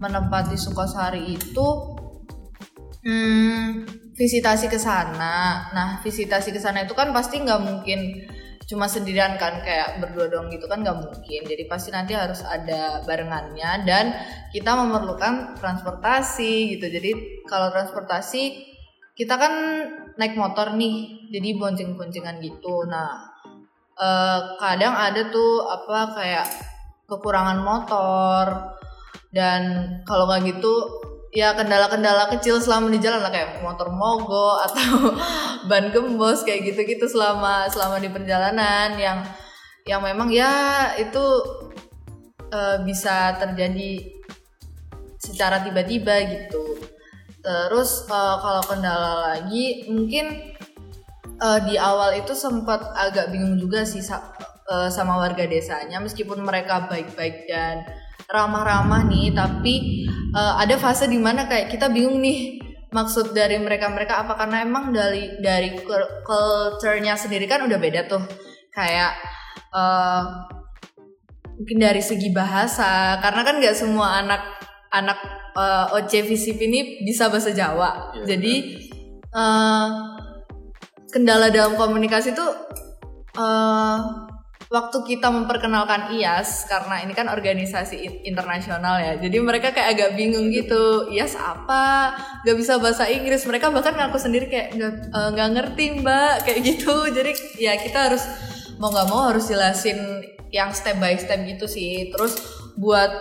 menempati 0.00 0.56
Sukosari 0.56 1.36
itu 1.36 1.66
hmm, 3.04 3.84
visitasi 4.16 4.72
ke 4.72 4.80
sana. 4.80 5.68
Nah, 5.76 6.00
visitasi 6.00 6.50
ke 6.50 6.60
sana 6.60 6.88
itu 6.88 6.96
kan 6.96 7.12
pasti 7.12 7.44
nggak 7.44 7.60
mungkin 7.60 8.24
cuma 8.64 8.88
sendirian 8.88 9.36
kan 9.36 9.60
kayak 9.60 10.00
berdua 10.00 10.32
dong 10.32 10.48
gitu 10.48 10.64
kan 10.64 10.80
nggak 10.80 11.04
mungkin. 11.04 11.40
Jadi 11.44 11.68
pasti 11.68 11.92
nanti 11.92 12.16
harus 12.16 12.40
ada 12.40 13.04
barengannya 13.04 13.84
dan 13.84 14.16
kita 14.48 14.72
memerlukan 14.80 15.60
transportasi 15.60 16.80
gitu. 16.80 16.88
Jadi 16.88 17.44
kalau 17.44 17.68
transportasi 17.68 18.72
kita 19.14 19.36
kan 19.36 19.52
naik 20.16 20.34
motor 20.34 20.72
nih, 20.74 21.28
jadi 21.30 21.54
bonceng-boncengan 21.60 22.40
gitu. 22.42 22.88
Nah, 22.88 23.33
eh, 23.98 24.40
kadang 24.58 24.94
ada 24.94 25.28
tuh 25.30 25.66
apa 25.66 25.98
kayak 26.14 26.46
kekurangan 27.04 27.60
motor 27.60 28.74
dan 29.34 29.62
kalau 30.06 30.30
nggak 30.30 30.56
gitu 30.56 30.72
ya 31.34 31.50
kendala-kendala 31.58 32.30
kecil 32.30 32.62
selama 32.62 32.94
di 32.94 33.02
jalan 33.02 33.18
lah 33.18 33.34
kayak 33.34 33.58
motor 33.60 33.90
mogok 33.90 34.62
atau 34.70 35.12
ban 35.66 35.90
gembos 35.90 36.46
kayak 36.46 36.70
gitu-gitu 36.70 37.10
selama 37.10 37.66
selama 37.66 37.98
di 37.98 38.08
perjalanan 38.08 38.94
yang 38.94 39.18
yang 39.84 40.00
memang 40.00 40.30
ya 40.30 40.94
itu 40.96 41.24
eh, 42.54 42.78
bisa 42.86 43.36
terjadi 43.36 44.14
secara 45.20 45.60
tiba-tiba 45.64 46.14
gitu. 46.30 46.78
Terus 47.44 48.06
eh, 48.08 48.36
kalau 48.40 48.62
kendala 48.64 49.34
lagi 49.34 49.90
mungkin 49.90 50.53
eh, 51.40 51.60
di 51.66 51.74
awal 51.78 52.18
itu 52.20 52.32
sempat 52.36 52.82
agak 52.94 53.30
bingung 53.34 53.58
juga 53.58 53.82
sih 53.82 54.02
sa- 54.02 54.34
eh, 54.70 54.90
sama 54.90 55.18
warga 55.18 55.46
desanya 55.48 55.98
meskipun 55.98 56.42
mereka 56.42 56.86
baik-baik 56.86 57.48
dan 57.50 57.82
ramah-ramah 58.30 59.04
nih 59.08 59.34
tapi 59.34 60.04
eh, 60.34 60.54
ada 60.58 60.74
fase 60.78 61.06
di 61.10 61.18
mana 61.18 61.46
kayak 61.46 61.70
kita 61.72 61.90
bingung 61.90 62.18
nih 62.20 62.64
maksud 62.94 63.34
dari 63.34 63.58
mereka-mereka 63.58 64.22
apa? 64.22 64.38
Karena 64.38 64.62
emang 64.62 64.94
dari 64.94 65.42
dari 65.42 65.74
cul- 65.82 66.22
culture-nya 66.22 67.18
sendiri 67.18 67.50
kan 67.50 67.66
udah 67.66 67.78
beda 67.82 68.06
tuh. 68.06 68.22
Kayak 68.70 69.18
eh, 69.74 70.22
mungkin 71.58 71.78
dari 71.82 72.02
segi 72.02 72.30
bahasa 72.30 73.18
karena 73.18 73.42
kan 73.42 73.58
nggak 73.58 73.76
semua 73.76 74.22
anak 74.22 74.42
anak 74.94 75.18
eh, 75.58 75.94
OC 75.98 76.30
ini 76.62 77.02
bisa 77.02 77.26
bahasa 77.26 77.50
Jawa. 77.50 78.14
Iya, 78.14 78.38
jadi 78.38 78.54
eh, 79.34 79.86
kendala 81.14 81.54
dalam 81.54 81.78
komunikasi 81.78 82.34
tuh 82.34 82.50
eh, 83.38 83.98
waktu 84.74 84.98
kita 85.06 85.30
memperkenalkan 85.30 86.10
IAS 86.18 86.66
karena 86.66 86.98
ini 87.06 87.14
kan 87.14 87.30
organisasi 87.30 87.96
in- 88.02 88.20
internasional 88.34 88.98
ya. 88.98 89.14
Jadi 89.22 89.38
mereka 89.38 89.70
kayak 89.70 89.94
agak 89.94 90.10
bingung 90.18 90.50
gitu. 90.50 91.06
IAS 91.14 91.38
apa? 91.38 92.16
Nggak 92.42 92.56
bisa 92.58 92.72
bahasa 92.82 93.06
Inggris. 93.06 93.46
Mereka 93.46 93.70
bahkan 93.70 93.94
ngaku 93.94 94.18
sendiri 94.18 94.50
kayak 94.50 94.74
nggak 94.74 94.92
nggak 95.14 95.48
ngerti 95.54 95.84
mbak. 96.02 96.34
Kayak 96.44 96.60
gitu. 96.66 96.94
Jadi 97.14 97.30
ya 97.62 97.78
kita 97.78 98.10
harus 98.10 98.26
mau 98.82 98.90
nggak 98.90 99.06
mau 99.06 99.30
harus 99.30 99.46
jelasin 99.46 100.26
yang 100.50 100.74
step 100.74 100.98
by 100.98 101.14
step 101.14 101.38
gitu 101.46 101.70
sih. 101.70 102.10
Terus 102.10 102.42
buat 102.74 103.12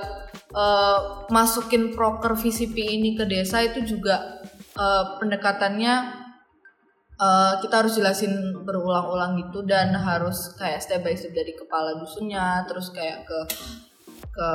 eh, 0.57 0.99
masukin 1.29 1.93
proker 1.93 2.33
VCP 2.33 2.97
ini 2.97 3.13
ke 3.13 3.29
desa 3.29 3.61
itu 3.61 3.85
juga 3.85 4.41
eh, 4.73 5.03
pendekatannya 5.21 6.22
eh, 7.23 7.53
kita 7.63 7.85
harus 7.85 7.95
jelasin 7.95 8.33
berulang-ulang 8.67 9.39
gitu 9.39 9.63
dan 9.63 9.95
harus 9.95 10.51
kayak 10.59 10.83
step 10.83 10.99
by 10.99 11.15
step 11.15 11.31
dari 11.31 11.55
kepala 11.55 11.95
dusunnya 11.95 12.67
terus 12.67 12.91
kayak 12.91 13.23
ke 13.23 13.39
ke 14.33 14.49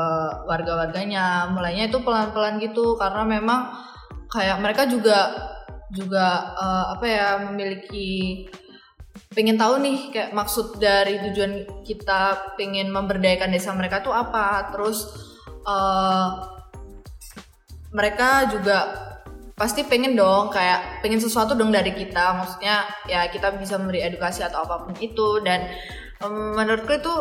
warga-warganya. 0.44 1.48
Mulainya 1.54 1.88
itu 1.88 2.02
pelan-pelan 2.02 2.58
gitu 2.58 2.98
karena 2.98 3.22
memang 3.24 3.72
kayak 4.28 4.58
mereka 4.60 4.84
juga 4.84 5.32
juga 5.94 6.52
eh, 6.58 6.84
apa 6.98 7.06
ya 7.08 7.28
memiliki 7.48 8.44
pengen 9.32 9.56
tahu 9.60 9.78
nih 9.80 9.98
kayak 10.10 10.30
maksud 10.34 10.82
dari 10.82 11.20
tujuan 11.30 11.84
kita 11.86 12.54
pengen 12.58 12.90
memberdayakan 12.92 13.54
desa 13.54 13.72
mereka 13.72 14.02
tuh 14.04 14.12
apa. 14.12 14.68
Terus 14.74 15.08
eh, 15.64 16.28
mereka 17.94 18.52
juga 18.52 19.07
pasti 19.58 19.82
pengen 19.82 20.14
dong 20.14 20.54
kayak 20.54 21.02
pengen 21.02 21.18
sesuatu 21.18 21.58
dong 21.58 21.74
dari 21.74 21.90
kita. 21.92 22.38
Maksudnya 22.38 22.86
ya 23.10 23.26
kita 23.28 23.58
bisa 23.58 23.76
memberi 23.76 24.06
edukasi 24.06 24.46
atau 24.46 24.62
apa 24.62 24.86
pun 24.86 24.94
itu. 25.02 25.42
Dan 25.42 25.66
em, 26.22 26.54
menurutku 26.54 26.94
itu 26.94 27.14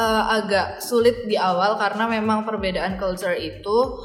eh, 0.00 0.24
agak 0.32 0.80
sulit 0.80 1.28
di 1.28 1.36
awal 1.36 1.76
karena 1.76 2.08
memang 2.08 2.48
perbedaan 2.48 2.96
culture 2.96 3.36
itu. 3.36 4.00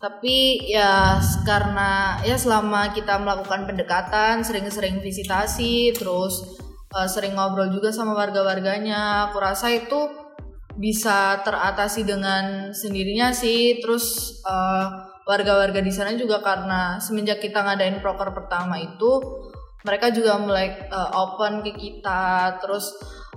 Tapi 0.00 0.64
ya 0.72 1.20
karena 1.44 2.16
ya 2.24 2.38
selama 2.38 2.88
kita 2.96 3.20
melakukan 3.20 3.68
pendekatan 3.68 4.40
sering-sering 4.40 5.02
visitasi 5.02 5.92
terus 5.92 6.56
eh, 6.94 7.08
sering 7.10 7.34
ngobrol 7.34 7.68
juga 7.68 7.90
sama 7.90 8.14
warga-warganya 8.16 9.28
aku 9.28 9.42
rasa 9.42 9.74
itu 9.74 10.30
bisa 10.78 11.42
teratasi 11.42 12.06
dengan 12.06 12.70
sendirinya 12.72 13.34
sih. 13.34 13.82
Terus 13.82 14.38
eh, 14.46 15.09
warga-warga 15.30 15.78
di 15.78 15.94
sana 15.94 16.18
juga 16.18 16.42
karena 16.42 16.98
semenjak 16.98 17.38
kita 17.38 17.62
ngadain 17.62 18.02
proker 18.02 18.34
pertama 18.34 18.82
itu 18.82 19.22
mereka 19.86 20.10
juga 20.10 20.34
mulai 20.42 20.74
eh, 20.74 21.10
open 21.14 21.62
ke 21.62 21.70
kita 21.78 22.58
terus 22.58 22.90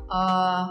eh, 0.09 0.63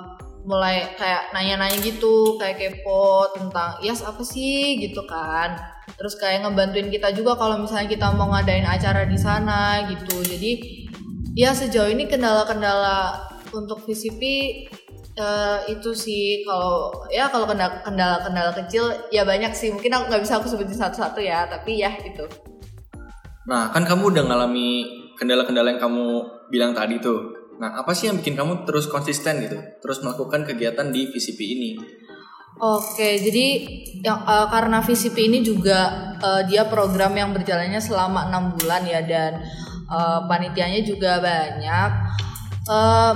mulai 0.42 0.98
kayak 0.98 1.30
nanya-nanya 1.30 1.78
gitu 1.78 2.35
kayak 2.35 2.58
kepo 2.58 3.30
tentang 3.30 3.78
yes 3.78 4.02
apa 4.02 4.26
sih? 4.26 4.82
gitu 4.82 5.06
kan. 5.06 5.54
Terus 5.94 6.18
kayak 6.18 6.42
ngebantuin 6.42 6.90
kita 6.90 7.14
juga 7.14 7.38
kalau 7.38 7.62
misalnya 7.62 7.87
kita 7.87 8.11
mau 8.18 8.26
ngadain 8.35 8.66
acara 8.66 9.06
di 9.06 9.14
sana 9.14 9.87
gitu. 9.87 10.18
Jadi 10.26 10.82
ya 11.38 11.54
sejauh 11.54 11.94
ini 11.94 12.11
kendala-kendala 12.11 13.30
untuk 13.54 13.87
VCP 13.87 14.22
eh, 15.16 15.59
itu 15.68 15.90
sih 15.92 16.40
kalau 16.44 16.92
ya 17.12 17.29
kalau 17.29 17.44
kendala- 17.44 17.85
kendala-kendala 17.85 18.53
kecil 18.64 18.88
ya 19.12 19.22
banyak 19.27 19.53
sih 19.53 19.68
mungkin 19.72 19.92
aku 19.92 20.05
nggak 20.09 20.22
bisa 20.25 20.40
aku 20.40 20.48
sebutin 20.48 20.79
satu-satu 20.79 21.20
ya 21.20 21.44
tapi 21.46 21.81
ya 21.81 21.92
gitu 22.01 22.25
Nah, 23.42 23.75
kan 23.75 23.83
kamu 23.83 24.14
udah 24.14 24.25
ngalami 24.31 24.87
kendala-kendala 25.18 25.75
yang 25.75 25.83
kamu 25.83 26.07
bilang 26.46 26.70
tadi 26.70 27.03
tuh. 27.03 27.35
Nah, 27.59 27.75
apa 27.79 27.90
sih 27.90 28.07
yang 28.11 28.18
bikin 28.18 28.38
kamu 28.38 28.62
terus 28.62 28.87
konsisten 28.87 29.42
gitu? 29.42 29.59
Terus 29.83 29.98
melakukan 30.03 30.46
kegiatan 30.46 30.94
di 30.94 31.11
VCP 31.11 31.40
ini? 31.59 31.70
Oke, 32.62 33.18
jadi 33.18 33.46
yang 34.07 34.22
eh, 34.22 34.46
karena 34.46 34.79
VCP 34.79 35.27
ini 35.27 35.42
juga 35.42 36.14
eh, 36.22 36.42
dia 36.46 36.70
program 36.70 37.11
yang 37.18 37.35
berjalannya 37.35 37.83
selama 37.83 38.31
enam 38.31 38.55
bulan 38.55 38.87
ya 38.87 39.03
dan 39.03 39.42
eh, 39.90 40.20
panitianya 40.31 40.87
juga 40.87 41.18
banyak. 41.18 41.90
Eh, 42.70 43.12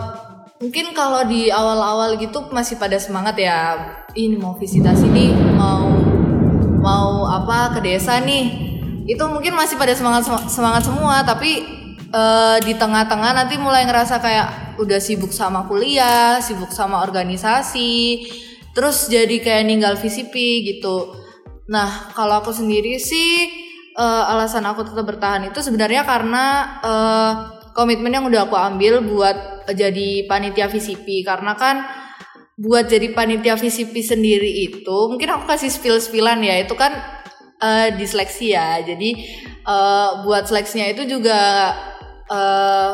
mungkin 0.56 0.96
kalau 0.96 1.24
di 1.28 1.52
awal-awal 1.52 2.16
gitu 2.16 2.48
masih 2.52 2.80
pada 2.80 2.96
semangat 2.96 3.36
ya. 3.36 3.76
Ini 4.16 4.40
mau 4.40 4.56
visitasi 4.56 5.06
nih, 5.12 5.32
mau 5.56 5.92
mau 6.80 7.28
apa 7.28 7.76
ke 7.76 7.80
desa 7.84 8.16
nih. 8.22 8.64
Itu 9.06 9.28
mungkin 9.30 9.54
masih 9.54 9.76
pada 9.78 9.92
semangat 9.92 10.26
semangat 10.48 10.82
semua, 10.88 11.22
tapi 11.22 11.62
eh, 12.10 12.56
di 12.64 12.72
tengah-tengah 12.74 13.32
nanti 13.36 13.60
mulai 13.60 13.84
ngerasa 13.84 14.18
kayak 14.18 14.78
udah 14.80 15.00
sibuk 15.00 15.30
sama 15.30 15.68
kuliah, 15.68 16.40
sibuk 16.40 16.72
sama 16.72 17.04
organisasi, 17.04 18.24
terus 18.72 19.06
jadi 19.06 19.36
kayak 19.38 19.64
ninggal 19.68 19.94
VCP 20.00 20.34
gitu. 20.74 21.14
Nah, 21.66 22.14
kalau 22.14 22.40
aku 22.40 22.50
sendiri 22.56 22.96
sih 22.96 23.46
eh, 23.94 24.32
alasan 24.32 24.64
aku 24.64 24.82
tetap 24.88 25.04
bertahan 25.04 25.52
itu 25.52 25.60
sebenarnya 25.60 26.02
karena 26.08 26.44
eh, 26.82 27.32
komitmen 27.76 28.10
yang 28.10 28.24
udah 28.24 28.48
aku 28.48 28.56
ambil 28.56 29.04
buat 29.04 29.55
jadi 29.74 30.28
panitia 30.30 30.70
VCP 30.70 31.26
karena 31.26 31.56
kan 31.58 31.82
buat 32.56 32.88
jadi 32.88 33.12
panitia 33.12 33.58
VCP 33.58 34.00
sendiri 34.00 34.48
itu 34.48 34.98
mungkin 35.12 35.28
aku 35.28 35.44
kasih 35.44 35.68
spill-spillan 35.68 36.40
ya 36.40 36.64
itu 36.64 36.72
kan 36.72 36.92
eh, 37.60 37.88
diseleksi 37.96 38.52
ya. 38.56 38.80
Jadi 38.84 39.10
eh, 39.64 40.08
buat 40.24 40.44
seleksinya 40.48 40.88
itu 40.92 41.04
juga 41.08 41.72
eh, 42.28 42.90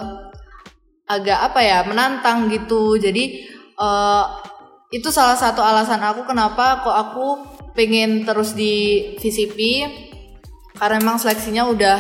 agak 1.07 1.39
apa 1.53 1.61
ya 1.63 1.79
menantang 1.87 2.51
gitu. 2.51 2.99
Jadi 2.99 3.25
eh, 3.79 4.25
itu 4.93 5.09
salah 5.09 5.39
satu 5.39 5.65
alasan 5.65 6.03
aku 6.05 6.29
kenapa 6.29 6.85
kok 6.85 6.97
aku 6.97 7.27
pengen 7.73 8.29
terus 8.29 8.53
di 8.53 9.01
VCP 9.17 9.59
karena 10.77 11.01
memang 11.01 11.17
seleksinya 11.17 11.65
udah 11.73 11.99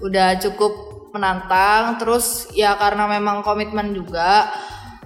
udah 0.00 0.40
cukup 0.40 0.72
menantang 1.14 1.96
terus 2.02 2.50
ya 2.50 2.74
karena 2.74 3.06
memang 3.06 3.46
komitmen 3.46 3.94
juga 3.94 4.50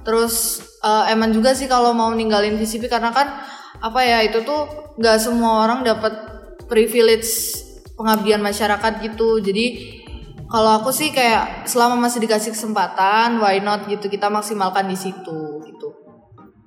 terus 0.03 0.64
uh, 0.81 1.05
emang 1.12 1.37
juga 1.37 1.53
sih 1.53 1.68
kalau 1.68 1.92
mau 1.92 2.09
ninggalin 2.16 2.57
VCP 2.57 2.88
karena 2.88 3.12
kan 3.12 3.44
apa 3.79 4.01
ya 4.03 4.25
itu 4.25 4.42
tuh 4.42 4.94
nggak 4.99 5.18
semua 5.21 5.68
orang 5.68 5.87
dapat 5.87 6.11
privilege 6.66 7.61
pengabdian 7.99 8.38
masyarakat 8.38 8.92
gitu. 9.03 9.42
Jadi 9.42 9.66
kalau 10.47 10.81
aku 10.81 10.94
sih 10.94 11.11
kayak 11.11 11.66
selama 11.66 11.99
masih 11.99 12.23
dikasih 12.23 12.55
kesempatan 12.55 13.42
why 13.42 13.59
not 13.59 13.85
gitu 13.90 14.07
kita 14.07 14.31
maksimalkan 14.31 14.87
di 14.87 14.94
situ 14.94 15.62
gitu. 15.66 15.88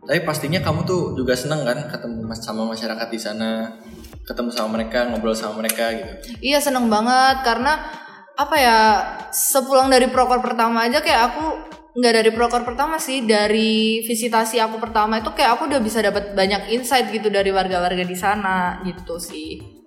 Tapi 0.01 0.25
pastinya 0.25 0.59
kamu 0.59 0.83
tuh 0.83 1.13
juga 1.13 1.37
seneng 1.37 1.63
kan 1.63 1.87
ketemu 1.87 2.25
sama 2.35 2.67
masyarakat 2.67 3.07
di 3.07 3.19
sana 3.21 3.79
ketemu 4.21 4.53
sama 4.53 4.77
mereka 4.77 5.09
ngobrol 5.09 5.33
sama 5.33 5.65
mereka 5.65 5.93
gitu? 5.93 6.37
Iya 6.41 6.61
seneng 6.61 6.89
banget 6.89 7.41
karena 7.41 7.79
apa 8.41 8.55
ya 8.57 8.77
sepulang 9.29 9.93
dari 9.93 10.09
prokor 10.09 10.41
pertama 10.41 10.89
aja 10.89 10.97
kayak 10.97 11.21
aku 11.29 11.45
nggak 11.91 12.13
dari 12.23 12.31
prokor 12.33 12.63
pertama 12.65 12.97
sih 12.97 13.27
dari 13.27 14.01
visitasi 14.01 14.57
aku 14.57 14.79
pertama 14.81 15.19
itu 15.19 15.29
kayak 15.35 15.59
aku 15.59 15.69
udah 15.69 15.81
bisa 15.83 16.01
dapat 16.01 16.33
banyak 16.33 16.73
insight 16.73 17.11
gitu 17.13 17.27
dari 17.27 17.53
warga-warga 17.53 18.01
di 18.01 18.17
sana 18.17 18.81
gitu 18.87 19.21
sih 19.21 19.81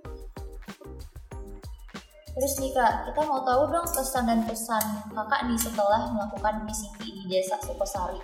Terus 2.35 2.59
nih 2.59 2.75
kak, 2.75 3.07
kita 3.07 3.31
mau 3.31 3.47
tahu 3.47 3.71
dong 3.71 3.87
kesan 3.87 4.27
dan 4.27 4.43
pesan 4.43 4.83
kakak 5.15 5.47
nih 5.47 5.55
setelah 5.55 6.03
melakukan 6.11 6.67
misi 6.67 6.91
di 6.99 7.31
desa 7.31 7.55
Sukosari. 7.63 8.19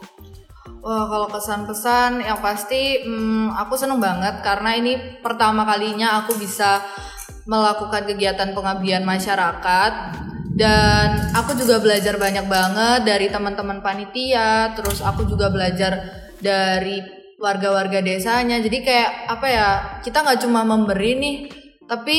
Wah 0.83 1.07
kalau 1.07 1.31
kesan-pesan 1.31 2.19
yang 2.19 2.43
pasti 2.43 3.07
hmm, 3.07 3.55
aku 3.55 3.79
seneng 3.79 4.03
banget 4.03 4.43
karena 4.43 4.75
ini 4.75 5.23
pertama 5.23 5.63
kalinya 5.63 6.27
aku 6.27 6.35
bisa 6.43 6.83
melakukan 7.51 8.07
kegiatan 8.07 8.55
pengabdian 8.55 9.03
masyarakat. 9.03 9.93
Dan 10.55 11.35
aku 11.35 11.57
juga 11.57 11.81
belajar 11.83 12.15
banyak 12.21 12.47
banget 12.47 13.01
dari 13.09 13.27
teman-teman 13.33 13.81
panitia 13.81 14.77
terus 14.77 15.01
aku 15.01 15.25
juga 15.25 15.51
belajar 15.51 15.99
dari 16.39 17.03
warga-warga 17.43 17.99
desanya. 17.99 18.63
Jadi 18.63 18.79
kayak 18.87 19.11
apa 19.27 19.47
ya 19.51 19.69
kita 20.05 20.23
nggak 20.23 20.41
cuma 20.47 20.63
memberi 20.63 21.17
nih 21.19 21.37
tapi 21.89 22.17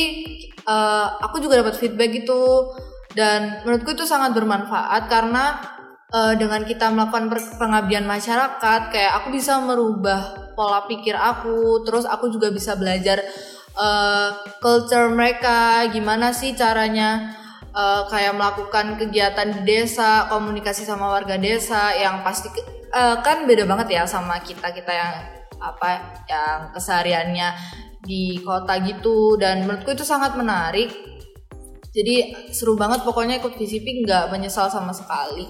uh, 0.68 1.22
aku 1.24 1.40
juga 1.40 1.64
dapat 1.64 1.80
feedback 1.80 2.12
gitu. 2.12 2.76
Dan 3.12 3.64
menurutku 3.68 3.92
itu 3.92 4.08
sangat 4.08 4.32
bermanfaat 4.32 5.12
karena 5.12 5.60
uh, 6.16 6.34
dengan 6.36 6.64
kita 6.64 6.92
melakukan 6.92 7.32
pengabdian 7.60 8.08
masyarakat 8.08 8.82
kayak 8.92 9.12
aku 9.20 9.36
bisa 9.36 9.60
merubah 9.60 10.52
pola 10.56 10.88
pikir 10.88 11.16
aku 11.16 11.84
terus 11.88 12.08
aku 12.08 12.32
juga 12.32 12.52
bisa 12.52 12.76
belajar 12.76 13.24
uh, 13.76 14.30
culture 14.60 15.12
mereka 15.12 15.88
gimana 15.92 16.32
sih 16.36 16.56
caranya 16.56 17.36
uh, 17.76 18.08
kayak 18.08 18.36
melakukan 18.36 19.00
kegiatan 19.00 19.48
di 19.52 19.62
desa 19.64 20.28
komunikasi 20.28 20.84
sama 20.84 21.12
warga 21.12 21.40
desa 21.40 21.96
yang 21.96 22.24
pasti 22.24 22.52
uh, 22.92 23.20
kan 23.24 23.48
beda 23.48 23.64
banget 23.68 24.02
ya 24.02 24.04
sama 24.04 24.40
kita 24.44 24.72
kita 24.72 24.92
yang 24.92 25.12
apa 25.62 25.90
yang 26.26 26.74
kesehariannya 26.74 27.54
di 28.02 28.42
kota 28.42 28.82
gitu. 28.82 29.38
Dan 29.38 29.70
menurutku 29.70 29.94
itu 29.94 30.06
sangat 30.06 30.34
menarik. 30.34 30.90
Jadi 31.92 32.50
seru 32.56 32.80
banget 32.80 33.04
pokoknya 33.04 33.44
ikut 33.44 33.60
VCP 33.60 34.08
nggak 34.08 34.32
menyesal 34.32 34.72
sama 34.72 34.96
sekali. 34.96 35.44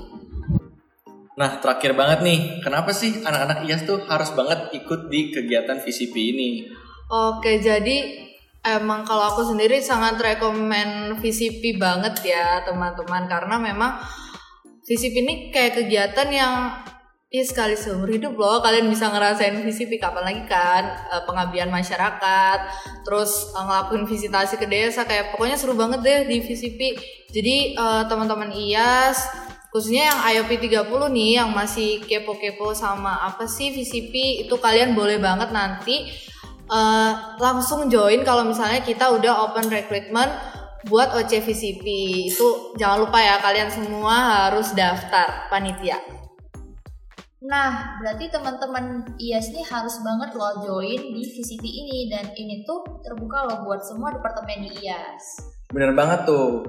Nah 1.37 1.61
terakhir 1.61 1.93
banget 1.93 2.25
nih, 2.25 2.39
kenapa 2.65 2.91
sih 2.91 3.21
anak-anak 3.21 3.63
IAS 3.65 3.85
tuh 3.85 4.03
harus 4.09 4.33
banget 4.33 4.73
ikut 4.73 5.07
di 5.07 5.31
kegiatan 5.31 5.79
VCP 5.79 6.15
ini? 6.17 6.49
Oke, 7.11 7.59
jadi 7.59 8.23
emang 8.63 9.03
kalau 9.03 9.35
aku 9.35 9.43
sendiri 9.43 9.83
sangat 9.83 10.15
rekomen 10.15 11.19
VCP 11.19 11.75
banget 11.75 12.23
ya 12.23 12.63
teman-teman. 12.63 13.27
Karena 13.27 13.59
memang 13.59 13.99
VCP 14.87 15.15
ini 15.19 15.33
kayak 15.51 15.75
kegiatan 15.83 16.31
yang 16.31 16.53
ya 17.27 17.43
sekali 17.43 17.75
seumur 17.75 18.07
hidup 18.07 18.39
loh. 18.39 18.63
Kalian 18.63 18.87
bisa 18.87 19.11
ngerasain 19.11 19.59
VCP 19.59 19.99
kapan 19.99 20.23
lagi 20.23 20.43
kan 20.47 20.87
e, 21.11 21.15
pengabdian 21.27 21.67
masyarakat 21.67 22.59
terus 23.03 23.51
e, 23.51 23.59
ngelakuin 23.59 24.07
visitasi 24.07 24.55
ke 24.55 24.71
desa 24.71 25.03
kayak 25.03 25.35
pokoknya 25.35 25.59
seru 25.59 25.75
banget 25.75 25.99
deh 26.07 26.19
di 26.31 26.39
VCP 26.39 26.79
jadi 27.27 27.55
e, 27.75 27.85
teman-teman 28.07 28.55
IAS 28.55 29.27
khususnya 29.71 30.11
yang 30.11 30.19
IOP 30.31 30.51
30 30.59 30.91
nih 30.91 31.31
yang 31.43 31.55
masih 31.55 32.03
kepo-kepo 32.03 32.75
sama 32.75 33.23
apa 33.23 33.47
sih 33.47 33.71
VCP 33.71 34.43
itu 34.47 34.55
kalian 34.59 34.91
boleh 34.91 35.15
banget 35.15 35.55
nanti 35.55 36.11
uh, 36.71 37.37
langsung 37.37 37.91
join 37.91 38.23
kalau 38.23 38.47
misalnya 38.47 38.79
kita 38.81 39.11
udah 39.11 39.51
open 39.51 39.67
recruitment 39.67 40.31
buat 40.87 41.13
OCVCP 41.13 41.85
itu 42.33 42.47
jangan 42.79 43.05
lupa 43.05 43.21
ya 43.21 43.37
kalian 43.37 43.69
semua 43.69 44.49
harus 44.49 44.73
daftar 44.73 45.51
panitia. 45.51 45.99
Nah, 47.41 47.97
berarti 47.97 48.29
teman-teman 48.29 49.17
IAS 49.17 49.49
ini 49.49 49.65
harus 49.65 49.97
banget 50.05 50.37
lo 50.37 50.61
join 50.61 51.01
di 51.09 51.25
VCP 51.25 51.65
ini 51.65 52.05
dan 52.05 52.29
ini 52.37 52.61
tuh 52.65 53.01
terbuka 53.01 53.49
lo 53.49 53.65
buat 53.65 53.81
semua 53.81 54.13
departemen 54.13 54.69
di 54.69 54.85
IAS. 54.85 55.41
Bener 55.73 55.93
banget 55.97 56.29
tuh. 56.29 56.61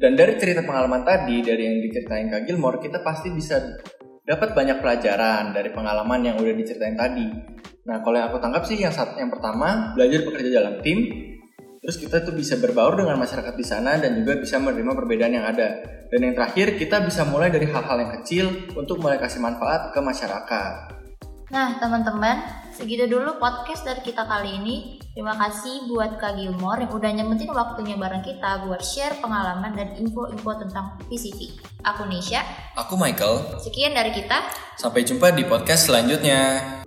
Dan 0.00 0.14
dari 0.16 0.38
cerita 0.38 0.64
pengalaman 0.64 1.02
tadi, 1.02 1.42
dari 1.44 1.66
yang 1.66 1.82
diceritain 1.82 2.30
Kak 2.30 2.46
Gilmore, 2.46 2.80
kita 2.80 3.02
pasti 3.02 3.34
bisa 3.34 3.58
dapat 4.30 4.54
banyak 4.54 4.78
pelajaran 4.78 5.50
dari 5.50 5.74
pengalaman 5.74 6.22
yang 6.22 6.38
udah 6.38 6.54
diceritain 6.54 6.94
tadi. 6.94 7.26
Nah, 7.90 7.98
kalau 7.98 8.14
yang 8.14 8.30
aku 8.30 8.38
tangkap 8.38 8.62
sih 8.62 8.78
yang 8.78 8.94
saat 8.94 9.18
yang 9.18 9.26
pertama 9.26 9.90
belajar 9.98 10.22
bekerja 10.22 10.62
dalam 10.62 10.78
tim, 10.78 11.10
terus 11.82 11.98
kita 11.98 12.22
tuh 12.22 12.30
bisa 12.38 12.54
berbaur 12.62 12.94
dengan 12.94 13.18
masyarakat 13.18 13.50
di 13.58 13.66
sana 13.66 13.98
dan 13.98 14.14
juga 14.22 14.38
bisa 14.38 14.62
menerima 14.62 14.94
perbedaan 14.94 15.34
yang 15.34 15.46
ada. 15.50 15.82
Dan 16.06 16.30
yang 16.30 16.34
terakhir 16.38 16.78
kita 16.78 17.02
bisa 17.02 17.26
mulai 17.26 17.50
dari 17.50 17.66
hal-hal 17.66 17.98
yang 17.98 18.12
kecil 18.22 18.46
untuk 18.78 19.02
mulai 19.02 19.18
kasih 19.18 19.42
manfaat 19.42 19.90
ke 19.90 19.98
masyarakat. 19.98 20.72
Nah, 21.50 21.82
teman-teman, 21.82 22.59
segitu 22.72 23.04
dulu 23.10 23.36
podcast 23.36 23.82
dari 23.82 24.02
kita 24.02 24.24
kali 24.24 24.58
ini. 24.62 24.76
Terima 25.10 25.34
kasih 25.34 25.90
buat 25.90 26.16
Kak 26.16 26.38
Gilmore 26.38 26.86
yang 26.86 26.92
udah 26.94 27.10
nyempetin 27.10 27.50
waktunya 27.50 27.98
bareng 27.98 28.22
kita 28.22 28.64
buat 28.64 28.80
share 28.80 29.18
pengalaman 29.18 29.74
dan 29.74 29.98
info-info 29.98 30.50
tentang 30.62 30.96
PCV. 31.10 31.60
Aku 31.82 32.06
Nisha. 32.06 32.40
Aku 32.78 32.94
Michael. 32.94 33.58
Sekian 33.58 33.92
dari 33.92 34.14
kita. 34.14 34.40
Sampai 34.78 35.02
jumpa 35.02 35.34
di 35.34 35.44
podcast 35.44 35.90
selanjutnya. 35.90 36.79